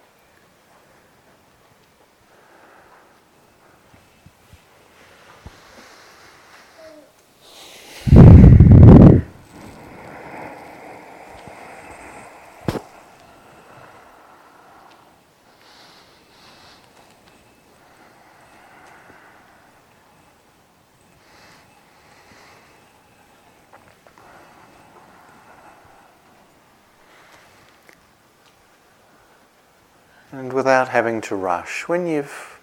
And 30.38 30.54
without 30.54 30.90
having 30.90 31.22
to 31.22 31.36
rush, 31.36 31.88
when 31.88 32.06
you've 32.06 32.60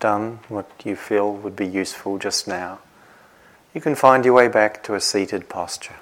done 0.00 0.38
what 0.48 0.70
you 0.86 0.96
feel 0.96 1.34
would 1.34 1.54
be 1.54 1.66
useful 1.66 2.16
just 2.16 2.48
now, 2.48 2.78
you 3.74 3.82
can 3.82 3.94
find 3.94 4.24
your 4.24 4.32
way 4.32 4.48
back 4.48 4.82
to 4.84 4.94
a 4.94 5.00
seated 5.02 5.50
posture. 5.50 5.96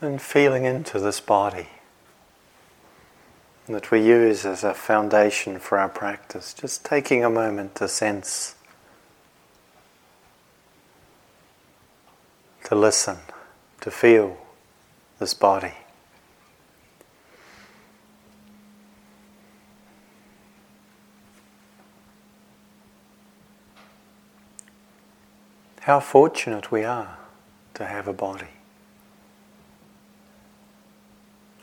And 0.00 0.22
feeling 0.22 0.64
into 0.64 1.00
this 1.00 1.18
body 1.18 1.66
that 3.66 3.90
we 3.90 4.00
use 4.00 4.46
as 4.46 4.62
a 4.62 4.72
foundation 4.72 5.58
for 5.58 5.76
our 5.76 5.88
practice, 5.88 6.54
just 6.54 6.84
taking 6.84 7.24
a 7.24 7.28
moment 7.28 7.74
to 7.76 7.88
sense, 7.88 8.54
to 12.64 12.76
listen, 12.76 13.18
to 13.80 13.90
feel 13.90 14.38
this 15.18 15.34
body. 15.34 15.74
How 25.80 25.98
fortunate 25.98 26.70
we 26.70 26.84
are 26.84 27.18
to 27.74 27.84
have 27.84 28.06
a 28.06 28.12
body. 28.12 28.57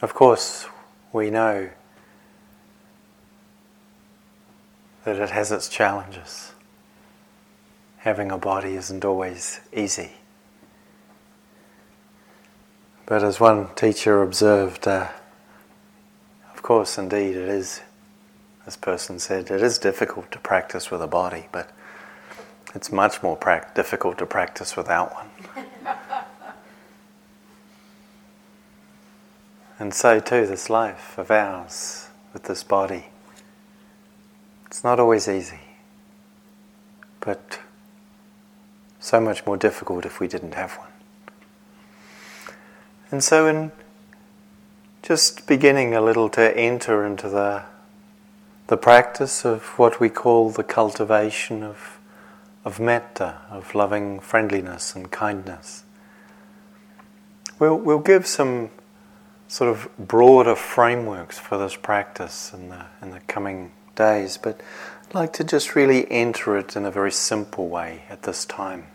Of 0.05 0.13
course, 0.13 0.67
we 1.11 1.31
know 1.31 1.71
that 5.03 5.15
it 5.15 5.31
has 5.31 5.51
its 5.51 5.67
challenges. 5.67 6.51
Having 7.97 8.31
a 8.31 8.37
body 8.37 8.75
isn't 8.75 9.03
always 9.03 9.61
easy. 9.73 10.11
But 13.07 13.23
as 13.23 13.39
one 13.39 13.73
teacher 13.73 14.21
observed, 14.21 14.87
uh, 14.87 15.07
of 16.53 16.61
course, 16.61 16.99
indeed, 16.99 17.35
it 17.35 17.49
is, 17.49 17.81
this 18.63 18.77
person 18.77 19.17
said, 19.17 19.49
it 19.49 19.63
is 19.63 19.79
difficult 19.79 20.31
to 20.33 20.37
practice 20.37 20.91
with 20.91 21.01
a 21.01 21.07
body, 21.07 21.47
but 21.51 21.71
it's 22.75 22.91
much 22.91 23.23
more 23.23 23.35
pra- 23.35 23.71
difficult 23.73 24.19
to 24.19 24.27
practice 24.27 24.77
without 24.77 25.15
one. 25.15 25.29
And 29.79 29.93
so, 29.93 30.19
too, 30.19 30.45
this 30.45 30.69
life 30.69 31.17
of 31.17 31.31
ours 31.31 32.09
with 32.33 32.43
this 32.43 32.63
body. 32.63 33.05
It's 34.67 34.83
not 34.83 34.99
always 34.99 35.27
easy, 35.27 35.59
but 37.19 37.59
so 38.99 39.19
much 39.19 39.45
more 39.45 39.57
difficult 39.57 40.05
if 40.05 40.19
we 40.19 40.27
didn't 40.27 40.53
have 40.53 40.73
one. 40.73 40.89
And 43.11 43.23
so, 43.23 43.47
in 43.47 43.71
just 45.01 45.47
beginning 45.47 45.93
a 45.93 46.01
little 46.01 46.29
to 46.29 46.57
enter 46.57 47.05
into 47.05 47.29
the, 47.29 47.63
the 48.67 48.77
practice 48.77 49.45
of 49.45 49.63
what 49.77 49.99
we 49.99 50.09
call 50.09 50.49
the 50.49 50.63
cultivation 50.63 51.63
of 51.63 51.99
of 52.65 52.79
metta, 52.79 53.37
of 53.51 53.75
loving 53.75 54.19
friendliness 54.19 54.95
and 54.95 55.11
kindness. 55.11 55.83
We'll, 57.59 57.77
we'll 57.77 57.99
give 57.99 58.25
some 58.25 58.71
sort 59.47 59.69
of 59.69 59.89
broader 59.97 60.55
frameworks 60.55 61.37
for 61.37 61.57
this 61.57 61.75
practice 61.75 62.53
in 62.53 62.69
the, 62.69 62.85
in 63.01 63.11
the 63.11 63.19
coming 63.21 63.71
days, 63.95 64.37
but 64.37 64.61
I'd 65.07 65.15
like 65.15 65.33
to 65.33 65.43
just 65.43 65.75
really 65.75 66.09
enter 66.11 66.57
it 66.57 66.75
in 66.75 66.85
a 66.85 66.91
very 66.91 67.11
simple 67.11 67.67
way 67.67 68.03
at 68.09 68.23
this 68.23 68.45
time. 68.45 68.87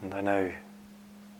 And 0.00 0.14
I 0.14 0.20
know 0.20 0.52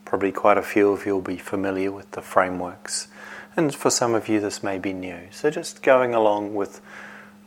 probably 0.04 0.33
quite 0.33 0.59
a 0.59 0.62
few 0.62 0.90
of 0.90 1.06
you 1.06 1.14
will 1.14 1.22
be 1.22 1.37
familiar 1.37 1.92
with 1.92 2.11
the 2.11 2.22
frameworks, 2.22 3.09
and 3.56 3.74
for 3.74 3.90
some 3.90 4.14
of 4.14 4.28
you 4.28 4.40
this 4.40 4.62
may 4.62 4.78
be 4.78 4.92
new. 4.92 5.28
So 5.30 5.50
just 5.50 5.83
going 5.83 6.14
along 6.14 6.54
with 6.54 6.80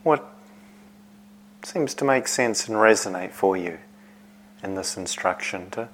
what 0.03 0.33
seems 1.63 1.93
to 1.95 2.05
make 2.05 2.27
sense 2.27 2.67
and 2.67 2.77
resonate 2.77 3.31
for 3.31 3.55
you 3.55 3.79
in 4.61 4.75
this 4.75 4.97
instruction 4.97 5.69
to 5.71 5.89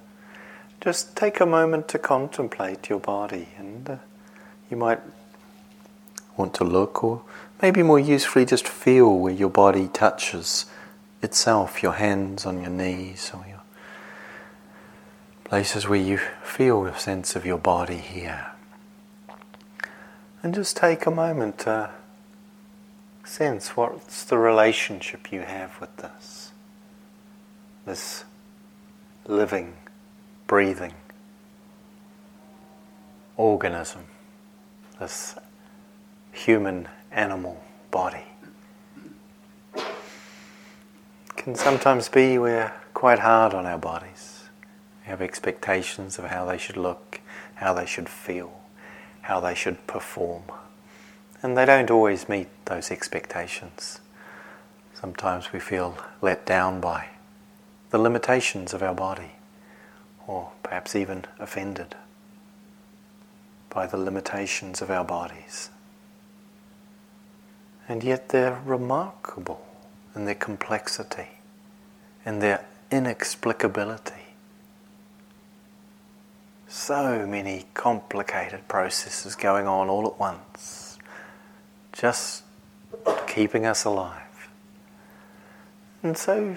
just 0.80 1.16
take 1.16 1.40
a 1.40 1.46
moment 1.46 1.88
to 1.88 1.98
contemplate 1.98 2.88
your 2.88 3.00
body 3.00 3.48
and 3.58 3.90
uh, 3.90 3.96
you 4.70 4.76
might 4.76 5.00
want 6.36 6.54
to 6.54 6.64
look 6.64 7.02
or 7.02 7.22
maybe 7.60 7.82
more 7.82 7.98
usefully 7.98 8.44
just 8.44 8.66
feel 8.66 9.18
where 9.18 9.32
your 9.32 9.50
body 9.50 9.88
touches 9.88 10.66
itself 11.22 11.82
your 11.82 11.92
hands 11.92 12.46
on 12.46 12.60
your 12.60 12.70
knees 12.70 13.30
or 13.34 13.44
your 13.48 13.60
places 15.44 15.88
where 15.88 16.00
you 16.00 16.18
feel 16.42 16.86
a 16.86 16.96
sense 16.98 17.34
of 17.34 17.44
your 17.44 17.58
body 17.58 17.96
here. 17.96 18.52
And 20.42 20.54
just 20.54 20.76
take 20.76 21.06
a 21.06 21.10
moment 21.10 21.58
to 21.60 21.90
sense 23.24 23.76
what's 23.76 24.24
the 24.24 24.38
relationship 24.38 25.32
you 25.32 25.40
have 25.40 25.78
with 25.80 25.94
this, 25.96 26.52
this 27.84 28.24
living, 29.26 29.76
breathing 30.46 30.94
organism, 33.36 34.04
this 35.00 35.34
human 36.30 36.86
animal 37.10 37.64
body. 37.90 38.22
Can 41.36 41.54
sometimes 41.54 42.08
be 42.10 42.36
we're 42.36 42.72
quite 42.92 43.20
hard 43.20 43.54
on 43.54 43.64
our 43.64 43.78
bodies. 43.78 44.44
We 45.02 45.08
have 45.08 45.22
expectations 45.22 46.18
of 46.18 46.26
how 46.26 46.44
they 46.44 46.58
should 46.58 46.76
look, 46.76 47.20
how 47.54 47.72
they 47.72 47.86
should 47.86 48.10
feel, 48.10 48.60
how 49.22 49.40
they 49.40 49.54
should 49.54 49.86
perform. 49.86 50.42
And 51.42 51.56
they 51.56 51.64
don't 51.64 51.90
always 51.90 52.28
meet 52.28 52.48
those 52.66 52.90
expectations. 52.90 54.00
Sometimes 54.92 55.50
we 55.50 55.60
feel 55.60 55.96
let 56.20 56.44
down 56.44 56.78
by 56.78 57.06
the 57.88 57.98
limitations 57.98 58.74
of 58.74 58.82
our 58.82 58.94
body, 58.94 59.32
or 60.26 60.52
perhaps 60.62 60.94
even 60.94 61.24
offended 61.38 61.96
by 63.70 63.86
the 63.86 63.96
limitations 63.96 64.82
of 64.82 64.90
our 64.90 65.04
bodies. 65.04 65.70
And 67.88 68.04
yet 68.04 68.28
they're 68.28 68.60
remarkable 68.64 69.64
in 70.14 70.24
their 70.24 70.34
complexity, 70.34 71.28
in 72.26 72.40
their 72.40 72.64
inexplicability. 72.90 74.12
So 76.68 77.26
many 77.26 77.66
complicated 77.74 78.68
processes 78.68 79.34
going 79.34 79.66
on 79.66 79.88
all 79.88 80.06
at 80.06 80.18
once 80.18 80.90
just 81.92 82.44
keeping 83.26 83.66
us 83.66 83.84
alive. 83.84 84.48
And 86.02 86.16
so, 86.16 86.56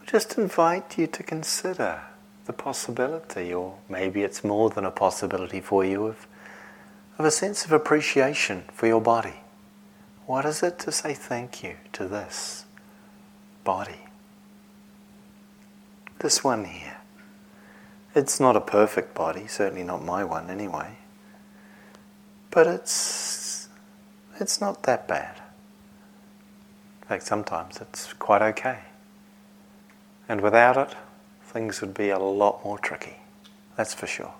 I 0.00 0.04
just 0.04 0.36
invite 0.36 0.98
you 0.98 1.06
to 1.06 1.22
consider 1.22 2.02
the 2.46 2.52
possibility, 2.52 3.52
or 3.52 3.78
maybe 3.88 4.22
it's 4.22 4.42
more 4.42 4.70
than 4.70 4.84
a 4.84 4.90
possibility 4.90 5.60
for 5.60 5.84
you, 5.84 6.06
of, 6.06 6.26
of 7.18 7.24
a 7.24 7.30
sense 7.30 7.64
of 7.64 7.72
appreciation 7.72 8.64
for 8.72 8.86
your 8.86 9.00
body. 9.00 9.42
What 10.26 10.44
is 10.44 10.62
it 10.62 10.78
to 10.80 10.92
say 10.92 11.14
thank 11.14 11.62
you 11.62 11.76
to 11.92 12.06
this 12.06 12.64
body? 13.64 14.06
This 16.18 16.42
one 16.44 16.64
here. 16.64 16.98
It's 18.14 18.38
not 18.38 18.56
a 18.56 18.60
perfect 18.60 19.14
body, 19.14 19.46
certainly 19.46 19.82
not 19.82 20.04
my 20.04 20.22
one 20.24 20.50
anyway. 20.50 20.98
But 22.50 22.66
it's 22.66 23.68
it's 24.38 24.60
not 24.60 24.82
that 24.84 25.08
bad. 25.08 25.40
In 27.02 27.08
fact, 27.08 27.24
sometimes 27.24 27.80
it's 27.80 28.12
quite 28.12 28.42
okay. 28.42 28.80
And 30.28 30.40
without 30.40 30.76
it, 30.76 30.94
things 31.52 31.80
would 31.80 31.94
be 31.94 32.10
a 32.10 32.18
lot 32.18 32.64
more 32.64 32.78
tricky. 32.78 33.16
That's 33.76 33.94
for 33.94 34.06
sure. 34.06 34.34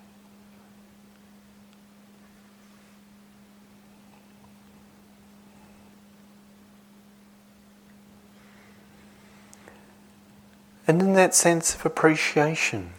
And 10.85 11.01
in 11.01 11.13
that 11.13 11.33
sense 11.33 11.75
of 11.75 11.85
appreciation, 11.85 12.91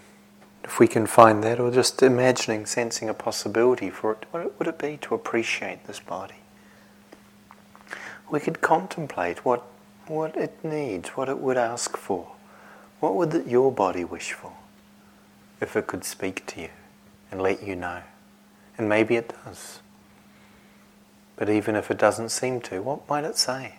if 0.63 0.81
we 0.81 0.89
can 0.89 1.07
find 1.07 1.45
that, 1.45 1.61
or 1.61 1.71
just 1.71 2.03
imagining, 2.03 2.65
sensing 2.65 3.11
a 3.11 3.15
possibility 3.15 3.91
for 3.91 4.13
it, 4.13 4.25
what 4.31 4.59
would 4.59 4.69
it 4.69 4.79
be 4.79 4.97
to 5.03 5.15
appreciate 5.15 5.87
this 5.87 6.01
body? 6.01 6.37
we 8.31 8.41
could 8.41 8.61
contemplate 8.61 9.45
what, 9.45 9.63
what 10.07 10.37
it 10.37 10.65
needs, 10.65 11.11
what 11.11 11.29
it 11.29 11.39
would 11.39 11.57
ask 11.57 11.97
for. 11.97 12.34
What 13.05 13.17
would 13.17 13.47
your 13.47 13.71
body 13.71 14.03
wish 14.03 14.33
for 14.33 14.55
if 15.61 15.77
it 15.77 15.87
could 15.87 16.05
speak 16.05 16.47
to 16.47 16.63
you 16.63 16.71
and 17.31 17.39
let 17.43 17.63
you 17.63 17.77
know? 17.77 18.01
And 18.79 18.89
maybe 18.89 19.17
it 19.17 19.35
does. 19.45 19.81
But 21.37 21.51
even 21.51 21.77
if 21.77 21.91
it 21.91 21.99
doesn't 21.99 22.31
seem 22.31 22.63
to, 22.63 22.81
what 22.81 23.07
might 23.07 23.25
it 23.25 23.37
say? 23.37 23.75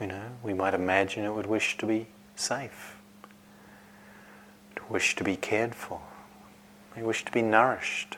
You 0.00 0.06
know, 0.06 0.26
we 0.44 0.54
might 0.54 0.74
imagine 0.74 1.24
it 1.24 1.34
would 1.34 1.46
wish 1.46 1.76
to 1.78 1.86
be 1.86 2.06
safe, 2.36 2.94
to 4.76 4.82
wish 4.88 5.16
to 5.16 5.24
be 5.24 5.34
cared 5.34 5.74
for, 5.74 6.00
may 6.94 7.02
wish 7.02 7.24
to 7.24 7.32
be 7.32 7.42
nourished. 7.42 8.16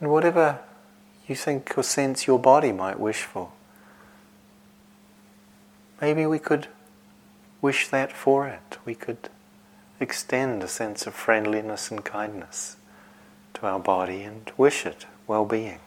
And 0.00 0.10
whatever 0.10 0.58
you 1.28 1.36
think 1.36 1.76
or 1.76 1.82
sense 1.82 2.26
your 2.26 2.38
body 2.38 2.72
might 2.72 2.98
wish 2.98 3.24
for. 3.24 3.52
Maybe 6.02 6.26
we 6.26 6.40
could 6.40 6.66
wish 7.60 7.86
that 7.86 8.12
for 8.12 8.48
it. 8.48 8.76
We 8.84 8.96
could 8.96 9.28
extend 10.00 10.64
a 10.64 10.68
sense 10.68 11.06
of 11.06 11.14
friendliness 11.14 11.92
and 11.92 12.04
kindness 12.04 12.76
to 13.54 13.66
our 13.66 13.78
body 13.78 14.24
and 14.24 14.50
wish 14.56 14.84
it 14.84 15.06
well 15.28 15.44
being. 15.44 15.78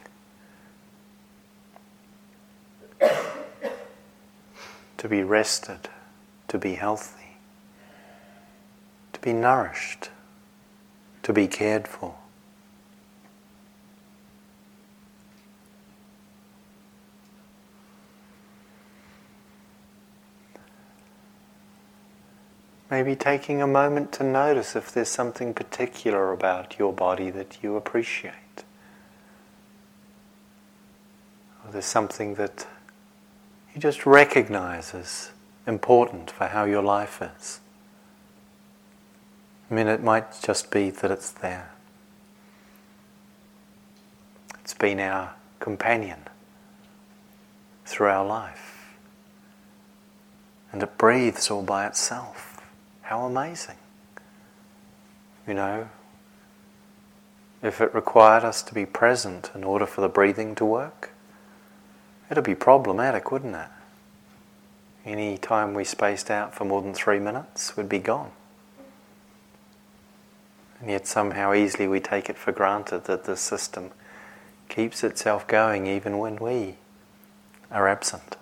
to 4.98 5.10
be 5.10 5.22
rested, 5.22 5.90
to 6.48 6.58
be 6.58 6.76
healthy, 6.76 7.38
to 9.14 9.20
be 9.20 9.34
nourished, 9.34 10.10
to 11.22 11.34
be 11.34 11.48
cared 11.48 11.88
for. 11.88 12.16
Maybe 22.90 23.16
taking 23.16 23.62
a 23.62 23.68
moment 23.68 24.12
to 24.14 24.24
notice 24.24 24.76
if 24.76 24.92
there's 24.92 25.10
something 25.10 25.54
particular 25.54 26.32
about 26.32 26.78
your 26.78 26.94
body 26.94 27.32
that 27.32 27.58
you 27.64 27.76
appreciate. 27.76 28.64
Or 31.66 31.72
there's 31.72 31.86
something 31.86 32.36
that 32.36 32.68
you 33.74 33.82
just 33.82 34.06
recognize 34.06 34.94
as 34.94 35.32
important 35.66 36.30
for 36.30 36.48
how 36.48 36.66
your 36.66 36.84
life 36.84 37.22
is. 37.22 37.60
I 39.70 39.74
mean, 39.74 39.88
it 39.88 40.04
might 40.04 40.40
just 40.44 40.70
be 40.70 40.92
that 40.92 41.10
it's 41.10 41.32
there. 41.32 41.72
It's 44.62 44.76
been 44.76 45.00
our 45.00 45.34
companion 45.60 46.20
through 47.86 48.08
our 48.08 48.26
life. 48.26 48.96
And 50.72 50.84
it 50.84 50.98
breathes 50.98 51.50
all 51.50 51.64
by 51.64 51.88
itself. 51.88 52.55
How 53.06 53.24
amazing. 53.24 53.76
You 55.48 55.54
know, 55.54 55.90
if 57.62 57.80
it 57.80 57.94
required 57.94 58.44
us 58.44 58.64
to 58.64 58.74
be 58.74 58.88
present 58.88 59.52
in 59.54 59.64
order 59.64 59.86
for 59.86 60.02
the 60.02 60.10
breathing 60.10 60.56
to 60.56 60.66
work, 60.66 61.12
it'd 62.32 62.44
be 62.44 62.56
problematic, 62.56 63.32
wouldn't 63.32 63.56
it? 63.56 63.68
Any 65.06 65.38
time 65.38 65.76
we 65.76 65.84
spaced 65.84 66.32
out 66.32 66.56
for 66.56 66.66
more 66.66 66.82
than 66.82 66.96
three 66.96 67.20
minutes, 67.20 67.78
we'd 67.78 67.88
be 67.88 68.00
gone. 68.00 68.32
And 70.82 70.90
yet, 70.90 71.06
somehow, 71.06 71.54
easily 71.54 71.88
we 71.88 72.00
take 72.00 72.28
it 72.28 72.40
for 72.40 72.52
granted 72.52 73.04
that 73.04 73.26
this 73.26 73.40
system 73.40 73.92
keeps 74.68 75.04
itself 75.04 75.46
going 75.46 75.86
even 75.86 76.18
when 76.18 76.38
we 76.38 76.78
are 77.70 77.88
absent. 77.88 78.36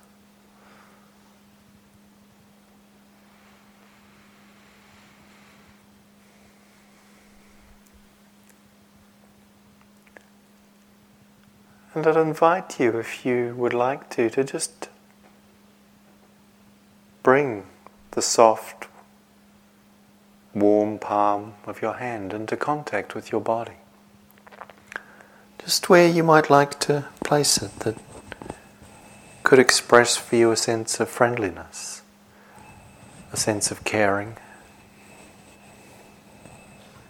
And 11.96 12.08
I'd 12.08 12.18
invite 12.18 12.80
you, 12.80 12.98
if 12.98 13.24
you 13.24 13.54
would 13.56 13.74
like 13.74 14.10
to, 14.12 14.28
to 14.32 14.44
just 14.44 14.90
bring 17.22 17.66
the 18.12 18.22
soft, 18.22 18.88
warm 20.56 20.98
palm 20.98 21.54
of 21.68 21.84
your 21.84 21.94
hand 21.94 22.34
into 22.34 22.58
contact 22.58 23.14
with 23.14 23.32
your 23.32 23.42
body. 23.42 23.78
Just 25.60 25.88
where 25.88 26.08
you 26.08 26.24
might 26.24 26.50
like 26.50 26.80
to 26.82 27.06
place 27.24 27.62
it 27.62 27.72
that 27.82 27.96
could 29.44 29.60
express 29.60 30.18
for 30.18 30.36
you 30.36 30.52
a 30.52 30.58
sense 30.58 31.00
of 31.00 31.10
friendliness, 31.10 32.02
a 33.32 33.38
sense 33.38 33.70
of 33.70 33.84
caring, 33.84 34.36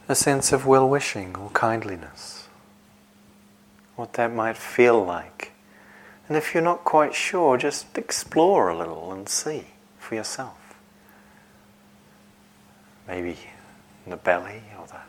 a 0.09 0.15
sense 0.15 0.51
of 0.51 0.65
well 0.65 0.89
wishing 0.89 1.37
or 1.37 1.49
kindliness 1.51 2.42
what 3.95 4.13
that 4.13 4.33
might 4.33 4.57
feel 4.57 5.03
like. 5.03 5.51
And 6.27 6.37
if 6.37 6.53
you're 6.53 6.63
not 6.63 6.83
quite 6.83 7.13
sure, 7.13 7.57
just 7.57 7.97
explore 7.97 8.69
a 8.69 8.77
little 8.77 9.11
and 9.11 9.27
see 9.27 9.65
for 9.99 10.15
yourself. 10.15 10.57
Maybe 13.07 13.37
the 14.07 14.15
belly 14.15 14.63
or 14.79 14.87
the, 14.87 15.01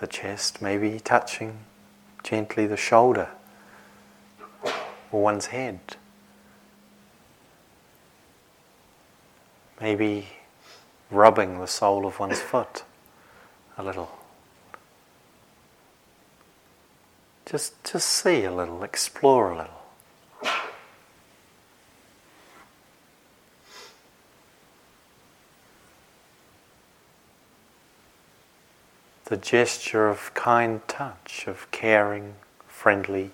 the 0.00 0.06
chest, 0.06 0.60
maybe 0.60 1.00
touching 1.00 1.58
gently 2.22 2.66
the 2.66 2.76
shoulder 2.76 3.28
or 5.10 5.22
one's 5.22 5.46
head. 5.46 5.80
Maybe 9.80 10.28
rubbing 11.10 11.58
the 11.58 11.66
sole 11.66 12.06
of 12.06 12.18
one's 12.20 12.40
foot 12.40 12.84
a 13.78 13.82
little. 13.82 14.19
Just, 17.50 17.82
just 17.82 18.08
see 18.08 18.44
a 18.44 18.52
little, 18.52 18.84
explore 18.84 19.50
a 19.50 19.56
little. 19.56 20.54
The 29.24 29.36
gesture 29.36 30.08
of 30.08 30.32
kind 30.34 30.86
touch, 30.86 31.48
of 31.48 31.68
caring, 31.72 32.36
friendly, 32.68 33.32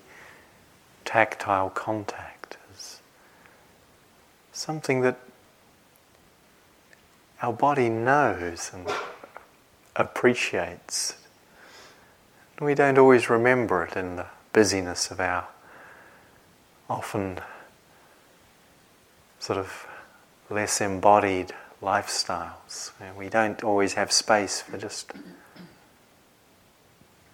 tactile 1.04 1.68
contact 1.68 2.56
is 2.74 3.02
something 4.50 5.02
that 5.02 5.18
our 7.42 7.52
body 7.52 7.90
knows 7.90 8.70
and 8.72 8.88
appreciates 9.94 11.16
we 12.60 12.74
don't 12.74 12.96
always 12.96 13.28
remember 13.28 13.84
it 13.84 13.96
in 13.96 14.16
the 14.16 14.26
busyness 14.52 15.10
of 15.10 15.20
our 15.20 15.46
often 16.88 17.38
sort 19.38 19.58
of 19.58 19.86
less 20.48 20.80
embodied 20.80 21.52
lifestyles. 21.82 22.92
We 23.16 23.28
don't 23.28 23.62
always 23.62 23.94
have 23.94 24.10
space 24.10 24.62
for 24.62 24.78
just 24.78 25.12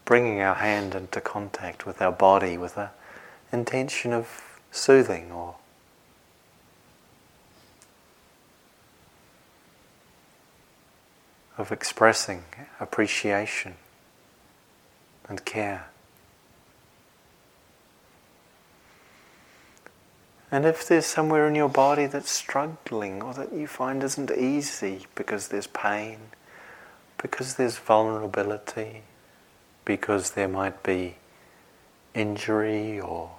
bringing 0.05 0.41
our 0.41 0.57
hand 0.57 0.95
into 0.95 1.21
contact 1.21 1.87
with 1.87 2.03
our 2.03 2.11
body 2.13 2.59
with 2.59 2.75
the 2.75 2.91
intention 3.53 4.13
of 4.13 4.59
soothing 4.73 5.31
or 5.31 5.55
of 11.57 11.71
expressing 11.71 12.45
appreciation 12.81 13.77
and 15.29 15.45
care. 15.45 15.87
And 20.53 20.67
if 20.67 20.87
there's 20.87 21.07
somewhere 21.07 21.49
in 21.49 21.55
your 21.55 21.71
body 21.71 22.05
that's 22.05 22.31
struggling 22.31 23.23
or 23.23 23.33
that 23.33 23.55
you 23.55 23.67
find 23.67 24.03
isn't 24.03 24.31
easy 24.31 25.07
because 25.15 25.49
there's 25.49 25.67
pain, 25.67 26.19
because 27.17 27.55
there's 27.55 27.79
vulnerability, 27.79 29.03
because 29.87 30.33
there 30.33 30.49
might 30.49 30.83
be 30.83 31.17
injury 32.15 33.01
or 33.01 33.31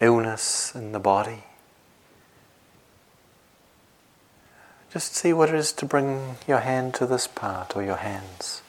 illness 0.00 0.74
in 0.74 0.92
the 0.92 0.98
body, 0.98 1.44
just 4.90 5.14
see 5.14 5.34
what 5.34 5.50
it 5.50 5.54
is 5.54 5.70
to 5.74 5.84
bring 5.84 6.36
your 6.48 6.60
hand 6.60 6.94
to 6.94 7.06
this 7.06 7.26
part 7.26 7.76
or 7.76 7.82
your 7.82 7.96
hands. 7.96 8.62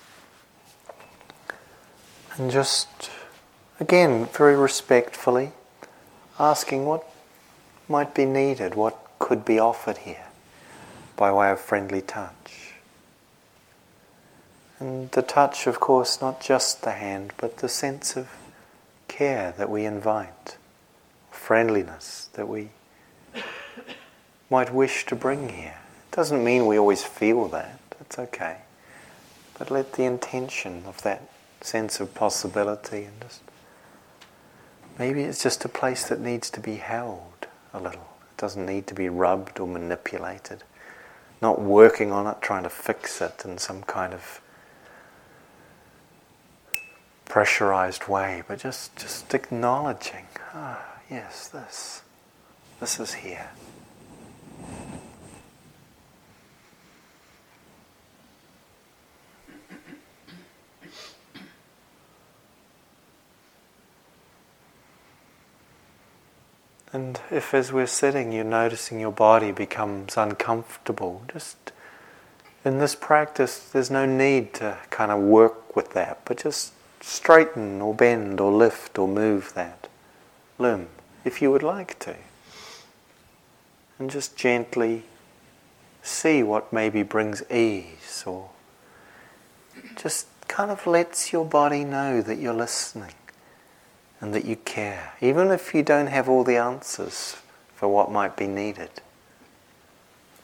And 2.37 2.49
just, 2.49 3.09
again, 3.79 4.25
very 4.27 4.55
respectfully, 4.55 5.51
asking 6.39 6.85
what 6.85 7.05
might 7.89 8.15
be 8.15 8.25
needed, 8.25 8.75
what 8.75 8.97
could 9.19 9.43
be 9.43 9.59
offered 9.59 9.99
here 9.99 10.25
by 11.15 11.31
way 11.31 11.51
of 11.51 11.59
friendly 11.59 12.01
touch. 12.01 12.73
And 14.79 15.11
the 15.11 15.21
touch, 15.21 15.67
of 15.67 15.79
course, 15.79 16.21
not 16.21 16.41
just 16.41 16.81
the 16.81 16.93
hand, 16.93 17.33
but 17.37 17.57
the 17.57 17.69
sense 17.69 18.15
of 18.15 18.29
care 19.07 19.53
that 19.57 19.69
we 19.69 19.85
invite, 19.85 20.57
friendliness 21.29 22.29
that 22.33 22.47
we 22.47 22.69
might 24.49 24.73
wish 24.73 25.05
to 25.05 25.15
bring 25.15 25.49
here. 25.49 25.77
It 26.11 26.15
doesn't 26.15 26.43
mean 26.43 26.65
we 26.65 26.79
always 26.79 27.03
feel 27.03 27.47
that, 27.49 27.79
that's 27.97 28.17
okay. 28.17 28.57
But 29.59 29.69
let 29.69 29.93
the 29.93 30.03
intention 30.03 30.83
of 30.87 31.03
that 31.03 31.21
sense 31.63 31.99
of 31.99 32.13
possibility 32.13 33.03
and 33.03 33.21
just 33.21 33.41
maybe 34.97 35.21
it's 35.23 35.41
just 35.41 35.65
a 35.65 35.69
place 35.69 36.07
that 36.09 36.19
needs 36.19 36.49
to 36.51 36.59
be 36.59 36.75
held 36.75 37.47
a 37.73 37.79
little. 37.79 38.01
It 38.31 38.37
doesn't 38.37 38.65
need 38.65 38.87
to 38.87 38.93
be 38.93 39.09
rubbed 39.09 39.59
or 39.59 39.67
manipulated. 39.67 40.63
Not 41.41 41.61
working 41.61 42.11
on 42.11 42.27
it, 42.27 42.41
trying 42.41 42.63
to 42.63 42.69
fix 42.69 43.21
it 43.21 43.43
in 43.45 43.57
some 43.57 43.83
kind 43.83 44.13
of 44.13 44.41
pressurized 47.25 48.07
way, 48.07 48.43
but 48.47 48.59
just, 48.59 48.95
just 48.97 49.33
acknowledging, 49.33 50.25
ah, 50.53 50.85
yes, 51.09 51.47
this, 51.47 52.01
this 52.79 52.99
is 52.99 53.13
here. 53.13 53.49
And 66.93 67.19
if 67.29 67.53
as 67.53 67.71
we're 67.71 67.87
sitting 67.87 68.31
you're 68.31 68.43
noticing 68.43 68.99
your 68.99 69.11
body 69.11 69.51
becomes 69.51 70.17
uncomfortable, 70.17 71.23
just 71.31 71.71
in 72.65 72.79
this 72.79 72.95
practice 72.95 73.59
there's 73.59 73.89
no 73.89 74.05
need 74.05 74.53
to 74.55 74.77
kind 74.89 75.11
of 75.11 75.19
work 75.19 75.75
with 75.75 75.93
that, 75.93 76.19
but 76.25 76.43
just 76.43 76.73
straighten 76.99 77.81
or 77.81 77.93
bend 77.93 78.39
or 78.39 78.51
lift 78.51 78.99
or 78.99 79.07
move 79.07 79.53
that 79.55 79.87
limb 80.59 80.87
if 81.23 81.41
you 81.41 81.49
would 81.49 81.63
like 81.63 81.97
to. 81.99 82.15
And 83.97 84.09
just 84.09 84.35
gently 84.35 85.03
see 86.01 86.43
what 86.43 86.73
maybe 86.73 87.03
brings 87.03 87.43
ease 87.51 88.23
or 88.25 88.49
just 89.95 90.27
kind 90.47 90.71
of 90.71 90.85
lets 90.85 91.31
your 91.31 91.45
body 91.45 91.85
know 91.85 92.21
that 92.21 92.37
you're 92.37 92.53
listening 92.53 93.13
and 94.21 94.33
that 94.35 94.45
you 94.45 94.55
care, 94.55 95.13
even 95.19 95.49
if 95.49 95.73
you 95.73 95.81
don't 95.81 96.07
have 96.07 96.29
all 96.29 96.43
the 96.43 96.55
answers 96.55 97.37
for 97.75 97.89
what 97.89 98.11
might 98.11 98.37
be 98.37 98.47
needed. 98.47 98.89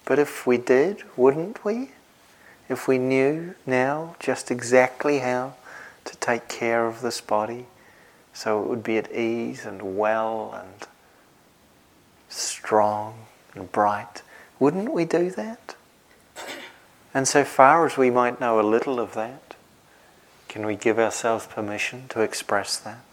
But 0.03 0.17
if 0.17 0.47
we 0.47 0.57
did, 0.57 1.03
wouldn't 1.15 1.63
we? 1.63 1.91
If 2.67 2.87
we 2.87 2.97
knew 2.97 3.53
now 3.65 4.15
just 4.19 4.49
exactly 4.49 5.19
how 5.19 5.53
to 6.05 6.17
take 6.17 6.47
care 6.47 6.87
of 6.87 7.01
this 7.01 7.21
body 7.21 7.67
so 8.33 8.61
it 8.61 8.67
would 8.67 8.83
be 8.83 8.97
at 8.97 9.11
ease 9.11 9.65
and 9.65 9.97
well 9.97 10.53
and 10.53 10.87
strong 12.29 13.25
and 13.53 13.71
bright, 13.71 14.21
wouldn't 14.59 14.91
we 14.91 15.05
do 15.05 15.29
that? 15.31 15.75
And 17.13 17.27
so 17.27 17.43
far 17.43 17.85
as 17.85 17.97
we 17.97 18.09
might 18.09 18.39
know 18.39 18.59
a 18.59 18.61
little 18.61 18.99
of 18.99 19.13
that, 19.13 19.55
can 20.47 20.65
we 20.65 20.75
give 20.75 20.99
ourselves 20.99 21.47
permission 21.47 22.07
to 22.09 22.21
express 22.21 22.77
that? 22.77 23.06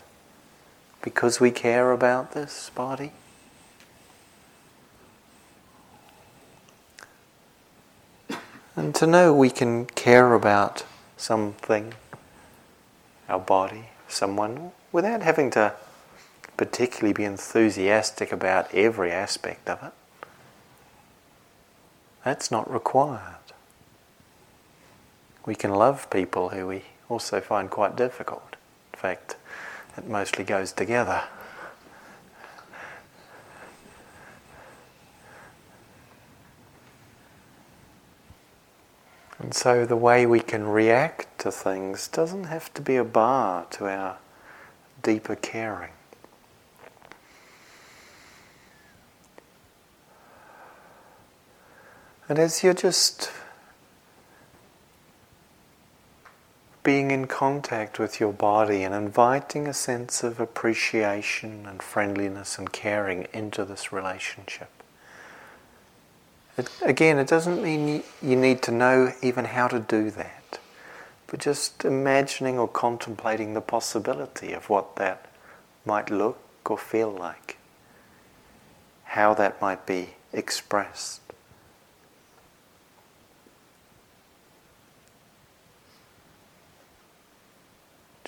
Because 1.04 1.38
we 1.38 1.50
care 1.50 1.92
about 1.92 2.32
this 2.32 2.70
body? 2.74 3.12
And 8.74 8.94
to 8.94 9.06
know 9.06 9.34
we 9.34 9.50
can 9.50 9.84
care 9.84 10.32
about 10.32 10.84
something, 11.18 11.92
our 13.28 13.38
body, 13.38 13.90
someone, 14.08 14.72
without 14.92 15.20
having 15.20 15.50
to 15.50 15.74
particularly 16.56 17.12
be 17.12 17.24
enthusiastic 17.24 18.32
about 18.32 18.72
every 18.72 19.12
aspect 19.12 19.68
of 19.68 19.82
it. 19.82 19.92
That's 22.24 22.50
not 22.50 22.72
required. 22.72 23.52
We 25.44 25.54
can 25.54 25.70
love 25.70 26.08
people 26.08 26.48
who 26.48 26.66
we 26.66 26.84
also 27.10 27.42
find 27.42 27.68
quite 27.68 27.94
difficult. 27.94 28.56
In 28.94 28.98
fact, 28.98 29.36
it 29.96 30.06
mostly 30.08 30.44
goes 30.44 30.72
together. 30.72 31.22
And 39.38 39.52
so 39.52 39.84
the 39.84 39.96
way 39.96 40.24
we 40.24 40.40
can 40.40 40.66
react 40.66 41.38
to 41.40 41.50
things 41.50 42.08
doesn't 42.08 42.44
have 42.44 42.72
to 42.74 42.82
be 42.82 42.96
a 42.96 43.04
bar 43.04 43.66
to 43.72 43.86
our 43.86 44.18
deeper 45.02 45.36
caring. 45.36 45.90
And 52.26 52.38
as 52.38 52.62
you're 52.62 52.72
just 52.72 53.30
being 56.84 57.10
in 57.10 57.26
contact 57.26 57.98
with 57.98 58.20
your 58.20 58.32
body 58.32 58.82
and 58.82 58.94
inviting 58.94 59.66
a 59.66 59.72
sense 59.72 60.22
of 60.22 60.38
appreciation 60.38 61.66
and 61.66 61.82
friendliness 61.82 62.58
and 62.58 62.72
caring 62.72 63.26
into 63.32 63.64
this 63.64 63.90
relationship. 63.90 64.68
It, 66.58 66.70
again, 66.82 67.18
it 67.18 67.26
doesn't 67.26 67.62
mean 67.62 68.04
you 68.22 68.36
need 68.36 68.62
to 68.62 68.70
know 68.70 69.12
even 69.22 69.46
how 69.46 69.66
to 69.66 69.80
do 69.80 70.10
that, 70.10 70.58
but 71.26 71.40
just 71.40 71.86
imagining 71.86 72.58
or 72.58 72.68
contemplating 72.68 73.54
the 73.54 73.62
possibility 73.62 74.52
of 74.52 74.68
what 74.68 74.96
that 74.96 75.26
might 75.86 76.10
look 76.10 76.38
or 76.70 76.76
feel 76.76 77.10
like, 77.10 77.56
how 79.04 79.32
that 79.34 79.60
might 79.60 79.86
be 79.86 80.10
expressed. 80.34 81.23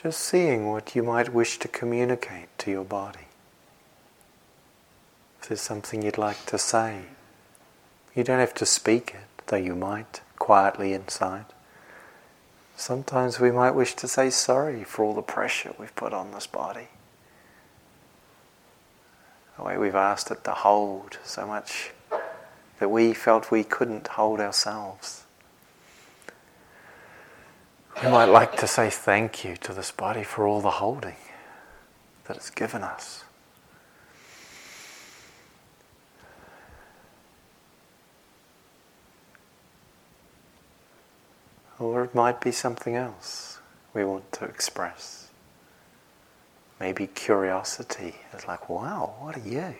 Just 0.06 0.20
seeing 0.20 0.68
what 0.68 0.94
you 0.94 1.02
might 1.02 1.34
wish 1.34 1.58
to 1.58 1.66
communicate 1.66 2.46
to 2.58 2.70
your 2.70 2.84
body. 2.84 3.26
If 5.42 5.48
there's 5.48 5.60
something 5.60 6.00
you'd 6.00 6.16
like 6.16 6.46
to 6.46 6.58
say, 6.58 7.06
you 8.14 8.22
don't 8.22 8.38
have 8.38 8.54
to 8.54 8.66
speak 8.66 9.16
it, 9.16 9.42
though 9.48 9.56
you 9.56 9.74
might, 9.74 10.20
quietly 10.38 10.92
inside. 10.92 11.46
Sometimes 12.76 13.40
we 13.40 13.50
might 13.50 13.72
wish 13.72 13.94
to 13.94 14.06
say 14.06 14.30
sorry 14.30 14.84
for 14.84 15.04
all 15.04 15.12
the 15.12 15.22
pressure 15.22 15.74
we've 15.76 15.96
put 15.96 16.12
on 16.12 16.30
this 16.30 16.46
body. 16.46 16.86
The 19.56 19.64
way 19.64 19.76
we've 19.76 19.96
asked 19.96 20.30
it 20.30 20.44
to 20.44 20.52
hold 20.52 21.18
so 21.24 21.48
much 21.48 21.90
that 22.78 22.92
we 22.92 23.12
felt 23.12 23.50
we 23.50 23.64
couldn't 23.64 24.06
hold 24.06 24.38
ourselves. 24.38 25.25
We 28.02 28.10
might 28.10 28.26
like 28.26 28.56
to 28.58 28.66
say 28.66 28.90
thank 28.90 29.42
you 29.42 29.56
to 29.56 29.72
this 29.72 29.90
body 29.90 30.22
for 30.22 30.46
all 30.46 30.60
the 30.60 30.70
holding 30.70 31.16
that 32.26 32.36
it's 32.36 32.50
given 32.50 32.82
us. 32.82 33.24
Or 41.78 42.04
it 42.04 42.14
might 42.14 42.38
be 42.38 42.52
something 42.52 42.94
else 42.94 43.60
we 43.94 44.04
want 44.04 44.30
to 44.32 44.44
express. 44.44 45.28
Maybe 46.78 47.06
curiosity 47.06 48.16
is 48.34 48.46
like, 48.46 48.68
wow, 48.68 49.14
what 49.20 49.38
are 49.38 49.48
you? 49.48 49.74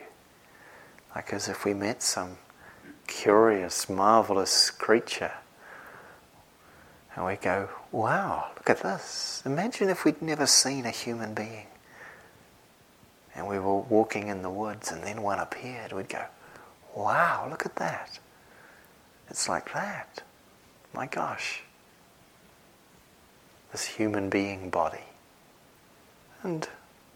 Like 1.15 1.35
as 1.35 1.49
if 1.49 1.67
we 1.67 1.75
met 1.75 2.03
some 2.03 2.39
curious, 3.07 3.91
marvelous 3.91 4.71
creature 4.71 5.33
and 7.17 7.25
we 7.25 7.37
go, 7.37 7.71
wow, 7.93 8.51
look 8.57 8.69
at 8.69 8.83
this. 8.83 9.43
Imagine 9.47 9.89
if 9.89 10.05
we'd 10.05 10.21
never 10.21 10.47
seen 10.47 10.85
a 10.85 10.91
human 10.91 11.33
being. 11.33 11.67
And 13.35 13.49
we 13.49 13.59
were 13.59 13.77
walking 13.77 14.29
in 14.29 14.43
the 14.43 14.51
woods 14.51 14.93
and 14.93 15.03
then 15.03 15.23
one 15.23 15.39
appeared. 15.39 15.93
We'd 15.93 16.11
go, 16.11 16.25
wow, 16.95 17.47
look 17.49 17.65
at 17.65 17.77
that. 17.77 18.19
It's 19.31 19.49
like 19.49 19.73
that. 19.73 20.23
My 20.93 21.07
gosh. 21.07 21.63
This 23.73 23.87
human 23.87 24.29
being 24.29 24.69
body. 24.69 25.05
And 26.43 26.69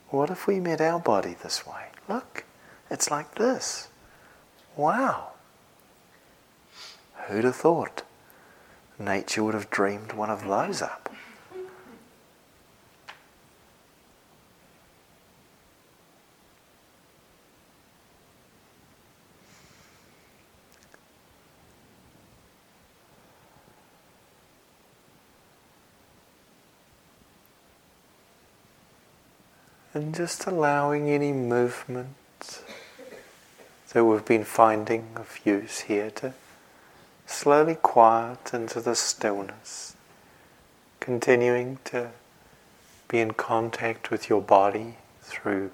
what 0.08 0.30
if 0.30 0.46
we 0.46 0.60
met 0.60 0.80
our 0.80 0.98
body 0.98 1.36
this 1.42 1.66
way? 1.66 1.88
Look, 2.08 2.44
it's 2.90 3.10
like 3.10 3.34
this. 3.34 3.88
Wow. 4.76 5.32
Who'd 7.28 7.44
have 7.44 7.56
thought? 7.56 8.02
Nature 9.00 9.42
would 9.42 9.54
have 9.54 9.70
dreamed 9.70 10.12
one 10.12 10.30
of 10.30 10.46
those 10.46 10.82
up. 10.82 11.12
And 29.92 30.14
just 30.14 30.46
allowing 30.46 31.10
any 31.10 31.32
movement 31.32 32.62
that 33.92 34.04
we've 34.04 34.24
been 34.24 34.44
finding 34.44 35.08
of 35.16 35.40
use 35.44 35.80
here 35.80 36.10
to 36.12 36.32
slowly 37.30 37.76
quiet 37.76 38.52
into 38.52 38.80
the 38.80 38.94
stillness, 38.94 39.94
continuing 40.98 41.78
to 41.84 42.10
be 43.08 43.20
in 43.20 43.32
contact 43.32 44.10
with 44.10 44.28
your 44.28 44.42
body 44.42 44.96
through 45.22 45.70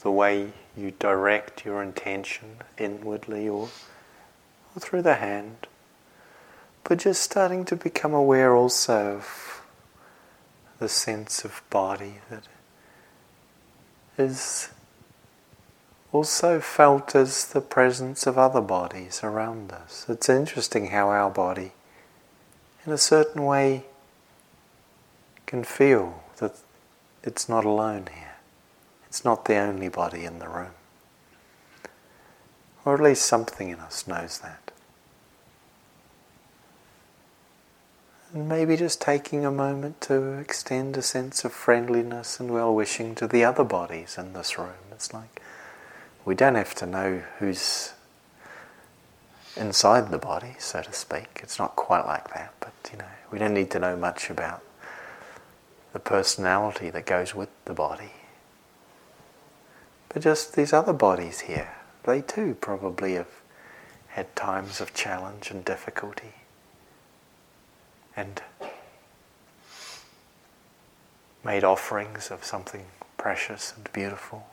the 0.00 0.10
way 0.10 0.52
you 0.76 0.92
direct 0.98 1.64
your 1.64 1.82
intention 1.82 2.56
inwardly 2.76 3.48
or, 3.48 3.68
or 4.74 4.80
through 4.80 5.02
the 5.02 5.14
hand, 5.16 5.68
but 6.84 6.98
just 6.98 7.22
starting 7.22 7.64
to 7.64 7.76
become 7.76 8.12
aware 8.12 8.56
also 8.56 9.16
of 9.16 9.62
the 10.80 10.88
sense 10.88 11.44
of 11.44 11.62
body 11.70 12.16
that 12.28 12.48
is 14.18 14.70
also 16.12 16.60
felt 16.60 17.14
as 17.14 17.46
the 17.46 17.60
presence 17.60 18.26
of 18.26 18.36
other 18.36 18.60
bodies 18.60 19.20
around 19.24 19.72
us. 19.72 20.04
It's 20.08 20.28
interesting 20.28 20.88
how 20.88 21.08
our 21.08 21.30
body, 21.30 21.72
in 22.86 22.92
a 22.92 22.98
certain 22.98 23.44
way, 23.44 23.84
can 25.46 25.64
feel 25.64 26.22
that 26.36 26.56
it's 27.22 27.48
not 27.48 27.64
alone 27.64 28.08
here. 28.14 28.36
It's 29.06 29.24
not 29.24 29.46
the 29.46 29.56
only 29.56 29.88
body 29.88 30.24
in 30.24 30.38
the 30.38 30.48
room. 30.48 30.72
Or 32.84 32.94
at 32.94 33.00
least 33.00 33.24
something 33.24 33.68
in 33.68 33.78
us 33.78 34.06
knows 34.06 34.38
that. 34.38 34.72
And 38.32 38.48
maybe 38.48 38.76
just 38.76 39.00
taking 39.00 39.44
a 39.44 39.50
moment 39.50 40.00
to 40.02 40.38
extend 40.38 40.96
a 40.96 41.02
sense 41.02 41.44
of 41.44 41.52
friendliness 41.52 42.40
and 42.40 42.50
well 42.50 42.74
wishing 42.74 43.14
to 43.16 43.26
the 43.26 43.44
other 43.44 43.64
bodies 43.64 44.16
in 44.18 44.32
this 44.32 44.58
room. 44.58 44.72
It's 44.90 45.12
like 45.12 45.41
we 46.24 46.34
don't 46.34 46.54
have 46.54 46.74
to 46.76 46.86
know 46.86 47.22
who's 47.38 47.92
inside 49.56 50.10
the 50.10 50.18
body, 50.18 50.54
so 50.58 50.82
to 50.82 50.92
speak. 50.92 51.40
It's 51.42 51.58
not 51.58 51.76
quite 51.76 52.06
like 52.06 52.32
that, 52.34 52.54
but 52.60 52.72
you 52.90 52.98
know, 52.98 53.04
we 53.30 53.38
don't 53.38 53.54
need 53.54 53.70
to 53.72 53.78
know 53.78 53.96
much 53.96 54.30
about 54.30 54.62
the 55.92 55.98
personality 55.98 56.90
that 56.90 57.06
goes 57.06 57.34
with 57.34 57.50
the 57.64 57.74
body. 57.74 58.12
But 60.08 60.22
just 60.22 60.54
these 60.54 60.72
other 60.72 60.92
bodies 60.92 61.40
here, 61.40 61.74
they 62.04 62.20
too 62.20 62.56
probably 62.60 63.14
have 63.14 63.28
had 64.08 64.34
times 64.36 64.80
of 64.80 64.94
challenge 64.94 65.50
and 65.50 65.64
difficulty 65.64 66.34
and 68.14 68.42
made 71.44 71.64
offerings 71.64 72.30
of 72.30 72.44
something 72.44 72.84
precious 73.16 73.72
and 73.76 73.90
beautiful 73.92 74.46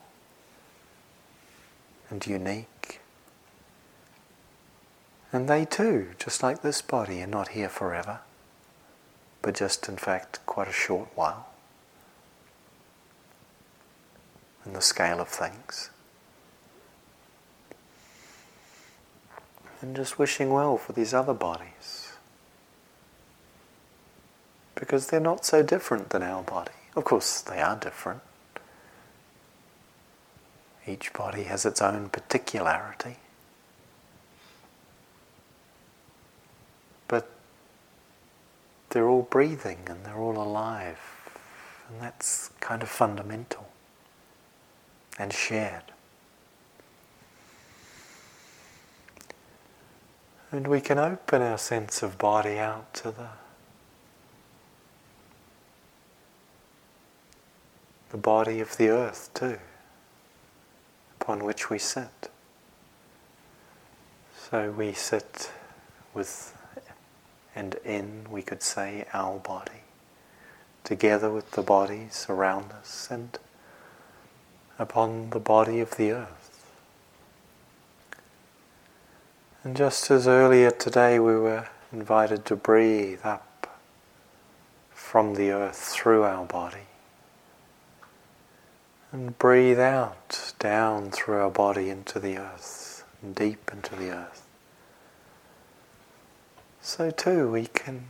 and 2.10 2.26
unique. 2.26 3.00
And 5.32 5.48
they 5.48 5.66
too, 5.66 6.10
just 6.18 6.42
like 6.42 6.62
this 6.62 6.82
body, 6.82 7.22
are 7.22 7.28
not 7.28 7.50
here 7.50 7.70
forever, 7.70 8.20
but 9.42 9.56
just 9.56 9.88
in 9.88 9.98
fact 9.98 10.40
quite 10.46 10.68
a 10.68 10.74
short 10.74 11.10
while 11.16 11.48
in 14.66 14.74
the 14.74 14.82
scale 14.82 15.20
of 15.20 15.28
things. 15.28 15.90
And 19.82 19.96
just 19.96 20.20
wishing 20.20 20.50
well 20.50 20.78
for 20.78 20.94
these 20.94 21.14
other 21.14 21.34
bodies 21.34 22.14
because 24.76 25.08
they're 25.08 25.20
not 25.20 25.46
so 25.46 25.62
different 25.62 26.10
than 26.10 26.24
our 26.24 26.42
body. 26.42 26.72
Of 26.96 27.04
course, 27.04 27.42
they 27.42 27.62
are 27.62 27.76
different. 27.76 28.22
Each 30.90 31.14
body 31.14 31.44
has 31.44 31.66
its 31.66 31.82
own 31.82 32.10
particularity. 32.10 33.18
But 37.08 37.30
they're 38.90 39.08
all 39.08 39.28
breathing 39.30 39.80
and 39.88 40.04
they're 40.04 40.18
all 40.18 40.42
alive. 40.42 41.00
And 41.88 42.02
that's 42.02 42.50
kind 42.60 42.82
of 42.82 42.90
fundamental 42.90 43.70
and 45.20 45.32
shared. 45.32 45.84
And 50.52 50.68
we 50.68 50.82
can 50.82 50.98
open 50.98 51.44
our 51.44 51.60
sense 51.60 52.02
of 52.02 52.18
body 52.18 52.58
out 52.58 52.94
to 52.96 53.12
the 53.12 53.28
the 58.10 58.18
body 58.18 58.60
of 58.60 58.76
the 58.78 58.90
earth 58.90 59.30
too, 59.34 59.60
upon 61.30 61.46
which 61.46 61.70
we 61.70 61.78
sit. 61.78 62.32
So 64.50 64.72
we 64.72 64.94
sit 64.94 65.52
with 66.12 66.58
and 67.54 67.76
in, 67.86 68.26
we 68.32 68.42
could 68.42 68.64
say, 68.64 69.06
our 69.14 69.38
body, 69.38 69.84
together 70.84 71.30
with 71.30 71.52
the 71.52 71.62
bodies 71.62 72.26
around 72.30 72.72
us 72.72 73.10
and 73.12 73.38
upon 74.80 75.30
the 75.30 75.40
body 75.40 75.80
of 75.80 75.98
the 75.98 76.14
earth. 76.14 76.66
And 79.64 79.78
just 79.78 80.10
as 80.10 80.28
earlier 80.28 80.72
today 80.72 81.20
we 81.20 81.36
were 81.36 81.68
invited 81.94 82.44
to 82.46 82.56
breathe 82.56 83.20
up 83.24 83.80
from 84.90 85.36
the 85.36 85.52
earth 85.52 85.78
through 85.78 86.24
our 86.24 86.46
body, 86.46 86.89
and 89.12 89.38
breathe 89.38 89.80
out 89.80 90.54
down 90.60 91.10
through 91.12 91.38
our 91.38 91.50
body 91.50 91.90
into 91.90 92.20
the 92.20 92.38
earth, 92.38 93.04
deep 93.34 93.72
into 93.72 93.96
the 93.96 94.12
earth. 94.12 94.46
So 96.82 97.10
too 97.10 97.50
we 97.50 97.66
can 97.66 98.10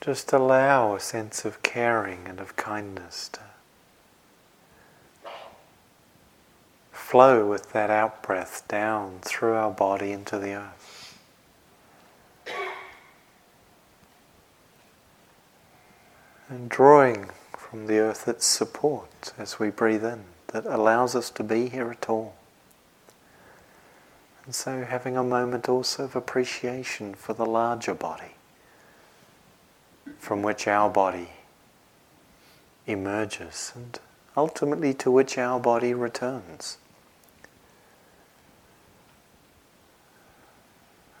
just 0.00 0.32
allow 0.32 0.94
a 0.94 1.00
sense 1.00 1.44
of 1.44 1.62
caring 1.62 2.26
and 2.26 2.40
of 2.40 2.56
kindness 2.56 3.28
to 3.30 3.40
flow 6.92 7.48
with 7.48 7.72
that 7.72 7.90
out 7.90 8.22
breath 8.22 8.66
down 8.68 9.18
through 9.22 9.54
our 9.54 9.70
body 9.70 10.12
into 10.12 10.38
the 10.38 10.52
earth. 10.52 11.18
And 16.50 16.68
drawing 16.68 17.30
from 17.68 17.86
the 17.86 17.98
earth 17.98 18.26
its 18.26 18.46
support 18.46 19.32
as 19.36 19.58
we 19.58 19.68
breathe 19.68 20.04
in, 20.04 20.24
that 20.48 20.64
allows 20.64 21.14
us 21.14 21.28
to 21.28 21.44
be 21.44 21.68
here 21.68 21.90
at 21.90 22.08
all. 22.08 22.34
And 24.46 24.54
so 24.54 24.84
having 24.84 25.18
a 25.18 25.22
moment 25.22 25.68
also 25.68 26.04
of 26.04 26.16
appreciation 26.16 27.12
for 27.12 27.34
the 27.34 27.44
larger 27.44 27.92
body 27.92 28.32
from 30.18 30.40
which 30.40 30.66
our 30.66 30.88
body 30.88 31.28
emerges 32.86 33.72
and 33.74 33.98
ultimately 34.34 34.94
to 34.94 35.10
which 35.10 35.36
our 35.36 35.60
body 35.60 35.92
returns. 35.92 36.78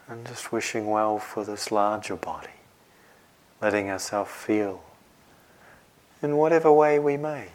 And 0.08 0.26
just 0.26 0.50
wishing 0.50 0.86
well 0.86 1.18
for 1.18 1.44
this 1.44 1.70
larger 1.70 2.16
body, 2.16 2.48
letting 3.60 3.90
ourselves 3.90 4.30
feel 4.30 4.82
in 6.22 6.36
whatever 6.36 6.72
way 6.72 6.98
we 6.98 7.16
may, 7.16 7.48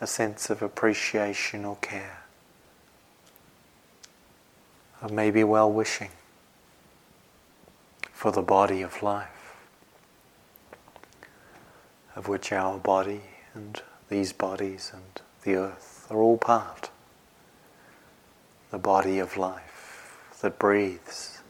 a 0.00 0.06
sense 0.06 0.50
of 0.50 0.62
appreciation 0.62 1.64
or 1.64 1.76
care, 1.76 2.24
of 5.00 5.12
maybe 5.12 5.44
well 5.44 5.70
wishing 5.70 6.10
for 8.12 8.32
the 8.32 8.42
body 8.42 8.82
of 8.82 9.02
life, 9.02 9.56
of 12.16 12.28
which 12.28 12.52
our 12.52 12.78
body 12.78 13.20
and 13.54 13.82
these 14.08 14.32
bodies 14.32 14.90
and 14.92 15.22
the 15.42 15.54
earth 15.54 16.06
are 16.10 16.18
all 16.18 16.38
part. 16.38 16.90
The 18.70 18.78
body 18.78 19.18
of 19.18 19.36
life 19.36 20.18
that 20.40 20.58
breathes 20.58 21.40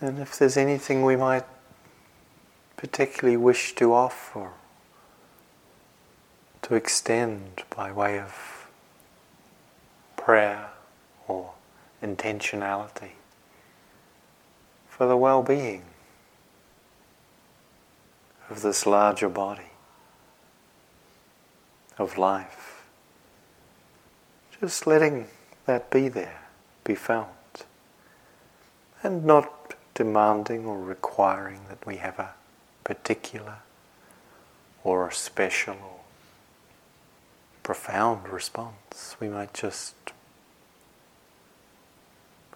And 0.00 0.18
if 0.18 0.38
there's 0.38 0.56
anything 0.56 1.04
we 1.04 1.16
might 1.16 1.44
particularly 2.76 3.36
wish 3.36 3.74
to 3.76 3.92
offer, 3.92 4.50
to 6.62 6.74
extend 6.74 7.62
by 7.74 7.92
way 7.92 8.18
of 8.18 8.68
prayer 10.16 10.70
or 11.28 11.52
intentionality 12.02 13.12
for 14.88 15.06
the 15.06 15.16
well 15.16 15.42
being 15.42 15.84
of 18.50 18.62
this 18.62 18.86
larger 18.86 19.28
body 19.28 19.70
of 21.98 22.18
life. 22.18 22.84
Just 24.60 24.86
letting 24.86 25.28
that 25.66 25.90
be 25.90 26.08
there, 26.08 26.42
be 26.84 26.94
felt, 26.94 27.64
and 29.02 29.24
not 29.24 29.75
demanding 29.96 30.66
or 30.66 30.78
requiring 30.78 31.60
that 31.70 31.84
we 31.86 31.96
have 31.96 32.18
a 32.18 32.34
particular 32.84 33.56
or 34.84 35.08
a 35.08 35.12
special 35.12 35.74
or 35.74 36.00
profound 37.62 38.28
response. 38.28 39.16
We 39.18 39.28
might 39.28 39.52
just 39.54 39.94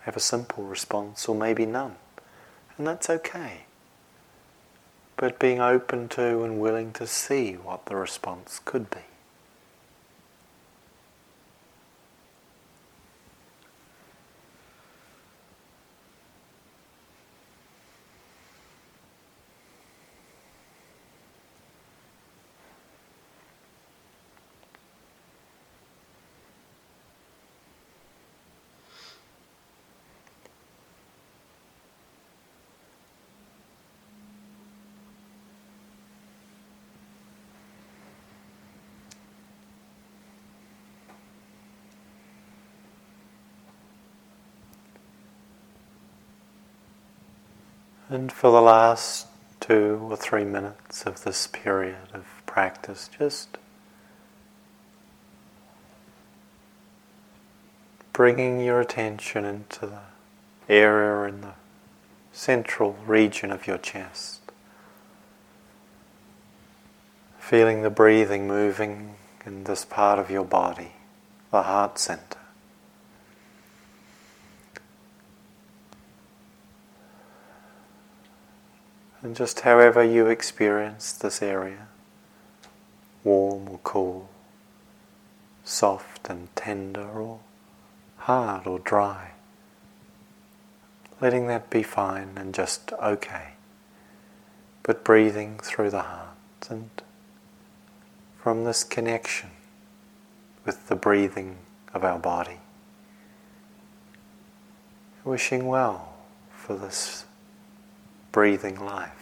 have 0.02 0.16
a 0.16 0.20
simple 0.20 0.64
response 0.64 1.28
or 1.28 1.34
maybe 1.34 1.66
none, 1.66 1.96
and 2.76 2.86
that's 2.86 3.10
okay. 3.10 3.62
But 5.16 5.38
being 5.38 5.60
open 5.60 6.08
to 6.10 6.44
and 6.44 6.60
willing 6.60 6.92
to 6.92 7.06
see 7.06 7.54
what 7.54 7.86
the 7.86 7.96
response 7.96 8.60
could 8.64 8.90
be. 8.90 9.09
And 48.10 48.32
for 48.32 48.50
the 48.50 48.60
last 48.60 49.28
two 49.60 50.08
or 50.10 50.16
three 50.16 50.42
minutes 50.42 51.06
of 51.06 51.22
this 51.22 51.46
period 51.46 52.08
of 52.12 52.26
practice, 52.44 53.08
just 53.16 53.56
bringing 58.12 58.60
your 58.60 58.80
attention 58.80 59.44
into 59.44 59.86
the 59.86 60.00
area 60.68 61.28
in 61.28 61.40
the 61.42 61.52
central 62.32 62.94
region 63.06 63.52
of 63.52 63.68
your 63.68 63.78
chest. 63.78 64.40
Feeling 67.38 67.82
the 67.82 67.90
breathing 67.90 68.48
moving 68.48 69.14
in 69.46 69.62
this 69.62 69.84
part 69.84 70.18
of 70.18 70.32
your 70.32 70.44
body, 70.44 70.94
the 71.52 71.62
heart 71.62 71.96
center. 71.96 72.39
And 79.30 79.36
just 79.36 79.60
however 79.60 80.02
you 80.02 80.26
experience 80.26 81.12
this 81.12 81.40
area, 81.40 81.86
warm 83.22 83.68
or 83.68 83.78
cool, 83.84 84.28
soft 85.62 86.28
and 86.28 86.48
tender 86.56 87.06
or 87.08 87.38
hard 88.16 88.66
or 88.66 88.80
dry, 88.80 89.30
letting 91.20 91.46
that 91.46 91.70
be 91.70 91.84
fine 91.84 92.30
and 92.34 92.52
just 92.52 92.92
okay, 92.94 93.50
but 94.82 95.04
breathing 95.04 95.60
through 95.60 95.90
the 95.90 96.02
heart 96.02 96.66
and 96.68 96.90
from 98.36 98.64
this 98.64 98.82
connection 98.82 99.50
with 100.66 100.88
the 100.88 100.96
breathing 100.96 101.58
of 101.94 102.02
our 102.02 102.18
body. 102.18 102.58
Wishing 105.22 105.68
well 105.68 106.14
for 106.50 106.74
this 106.74 107.26
breathing 108.32 108.84
life 108.84 109.19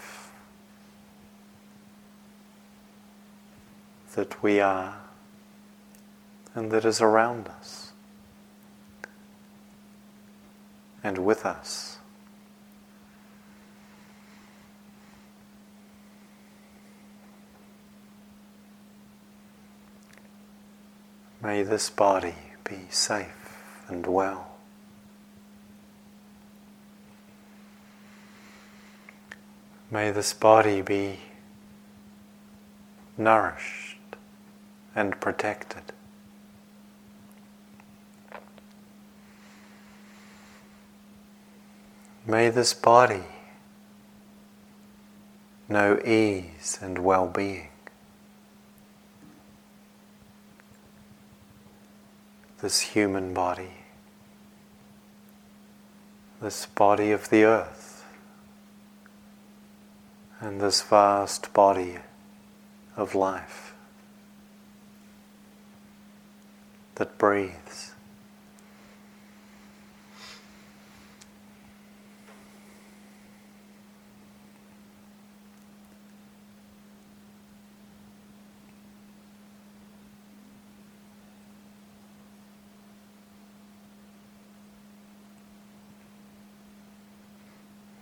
that 4.14 4.42
we 4.42 4.60
are 4.60 5.00
and 6.54 6.70
that 6.70 6.84
is 6.84 7.00
around 7.00 7.48
us 7.48 7.92
and 11.04 11.18
with 11.18 11.46
us. 11.46 11.98
May 21.40 21.62
this 21.62 21.88
body 21.88 22.34
be 22.64 22.86
safe 22.90 23.56
and 23.88 24.06
well. 24.06 24.56
May 29.90 30.10
this 30.10 30.34
body 30.34 30.82
be 30.82 31.20
nourished 33.16 33.87
and 34.98 35.20
protected. 35.20 35.92
May 42.26 42.50
this 42.50 42.74
body 42.74 43.22
know 45.68 46.00
ease 46.04 46.80
and 46.82 46.98
well 46.98 47.28
being. 47.28 47.68
This 52.60 52.80
human 52.80 53.32
body, 53.32 53.74
this 56.42 56.66
body 56.66 57.12
of 57.12 57.30
the 57.30 57.44
earth 57.44 58.04
and 60.40 60.60
this 60.60 60.82
vast 60.82 61.52
body 61.52 61.98
of 62.96 63.14
life 63.14 63.67
that 66.98 67.16
breathes. 67.16 67.94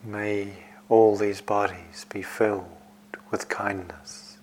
May 0.03 0.53
all 0.89 1.17
these 1.17 1.41
bodies 1.43 2.07
be 2.09 2.23
filled 2.23 2.65
with 3.31 3.49
kindness. 3.49 4.36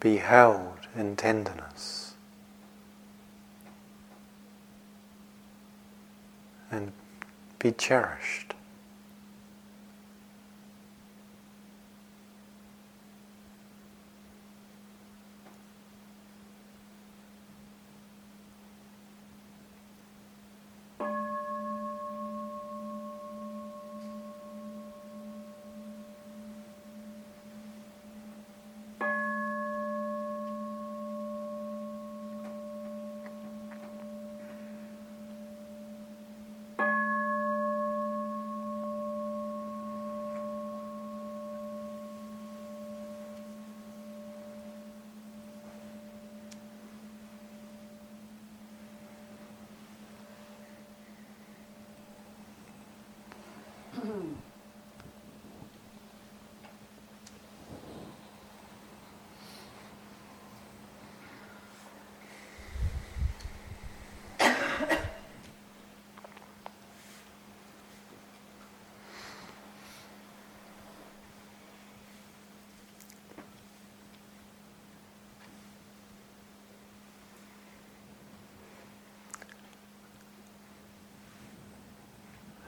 Be 0.00 0.16
held 0.16 0.78
in 0.96 1.14
tenderness 1.14 2.14
and 6.70 6.92
be 7.58 7.72
cherished. 7.72 8.54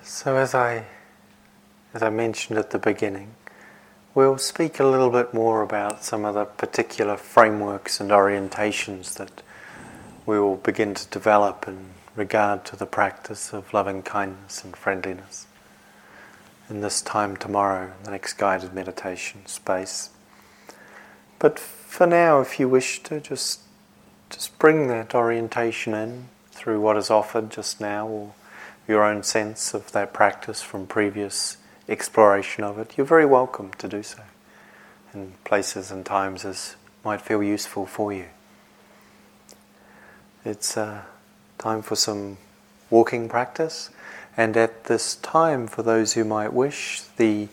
So 0.04 0.36
as 0.36 0.52
I 0.52 0.86
as 1.94 2.02
I 2.02 2.10
mentioned 2.10 2.58
at 2.58 2.70
the 2.70 2.78
beginning, 2.78 3.34
we'll 4.14 4.38
speak 4.38 4.80
a 4.80 4.84
little 4.84 5.10
bit 5.10 5.32
more 5.32 5.62
about 5.62 6.02
some 6.02 6.24
of 6.24 6.34
the 6.34 6.44
particular 6.44 7.16
frameworks 7.16 8.00
and 8.00 8.10
orientations 8.10 9.14
that 9.14 9.42
we 10.26 10.40
will 10.40 10.56
begin 10.56 10.94
to 10.94 11.06
develop 11.08 11.68
in 11.68 11.90
regard 12.16 12.64
to 12.64 12.76
the 12.76 12.86
practice 12.86 13.52
of 13.52 13.72
loving 13.72 14.02
kindness 14.02 14.64
and 14.64 14.76
friendliness 14.76 15.46
in 16.68 16.80
this 16.80 17.00
time 17.00 17.36
tomorrow, 17.36 17.92
the 18.02 18.10
next 18.10 18.34
guided 18.34 18.74
meditation 18.74 19.46
space. 19.46 20.10
But 21.38 21.60
for 21.60 22.08
now, 22.08 22.40
if 22.40 22.58
you 22.58 22.68
wish 22.68 23.04
to 23.04 23.20
just 23.20 23.60
just 24.30 24.58
bring 24.58 24.88
that 24.88 25.14
orientation 25.14 25.94
in 25.94 26.28
through 26.50 26.80
what 26.80 26.96
is 26.96 27.08
offered 27.08 27.50
just 27.50 27.80
now 27.80 28.08
or 28.08 28.32
your 28.88 29.04
own 29.04 29.22
sense 29.22 29.74
of 29.74 29.92
that 29.92 30.12
practice 30.12 30.62
from 30.62 30.86
previous 30.86 31.56
exploration 31.88 32.64
of 32.64 32.78
it, 32.78 32.94
you're 32.96 33.06
very 33.06 33.26
welcome 33.26 33.70
to 33.78 33.88
do 33.88 34.02
so 34.02 34.22
in 35.14 35.32
places 35.44 35.90
and 35.90 36.04
times 36.04 36.44
as 36.44 36.76
might 37.04 37.20
feel 37.20 37.42
useful 37.42 37.86
for 37.86 38.12
you. 38.12 38.26
It's 40.44 40.76
uh, 40.76 41.02
time 41.58 41.82
for 41.82 41.96
some 41.96 42.38
walking 42.90 43.28
practice, 43.28 43.90
and 44.36 44.56
at 44.56 44.84
this 44.84 45.16
time, 45.16 45.66
for 45.66 45.82
those 45.82 46.14
who 46.14 46.24
might 46.24 46.52
wish, 46.52 47.02
the 47.16 47.48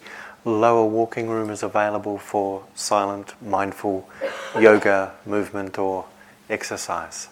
lower 0.45 0.86
walking 0.86 1.30
room 1.30 1.49
is 1.49 1.61
available 1.61 2.17
for 2.17 2.63
silent, 2.73 3.34
mindful 3.41 4.09
yoga 4.57 5.13
movement 5.25 5.77
or 5.77 6.05
exercise. 6.49 7.27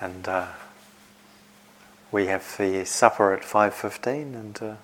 And 0.00 0.26
uh, 0.28 0.46
we 2.14 2.26
have 2.26 2.56
the 2.58 2.84
supper 2.84 3.32
at 3.32 3.42
5.15 3.42 4.34
and 4.36 4.62
uh, 4.62 4.74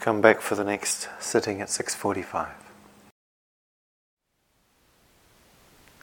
come 0.00 0.22
back 0.22 0.40
for 0.40 0.54
the 0.54 0.64
next 0.64 1.10
sitting 1.20 1.60
at 1.60 1.68
6.45. 1.68 2.48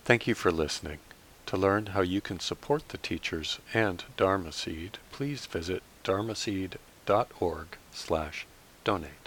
Thank 0.06 0.28
you 0.28 0.36
for 0.36 0.52
listening. 0.52 1.00
To 1.48 1.58
learn 1.58 1.88
how 1.88 2.02
you 2.02 2.22
can 2.22 2.40
support 2.40 2.90
the 2.90 3.00
teachers 3.00 3.58
and 3.74 4.04
Dharma 4.16 4.52
Seed, 4.52 5.00
please 5.12 5.48
visit 5.48 5.82
dharma 6.04 6.34
dharmaseed.org 6.34 7.68
slash 7.92 8.46
donate. 8.84 9.23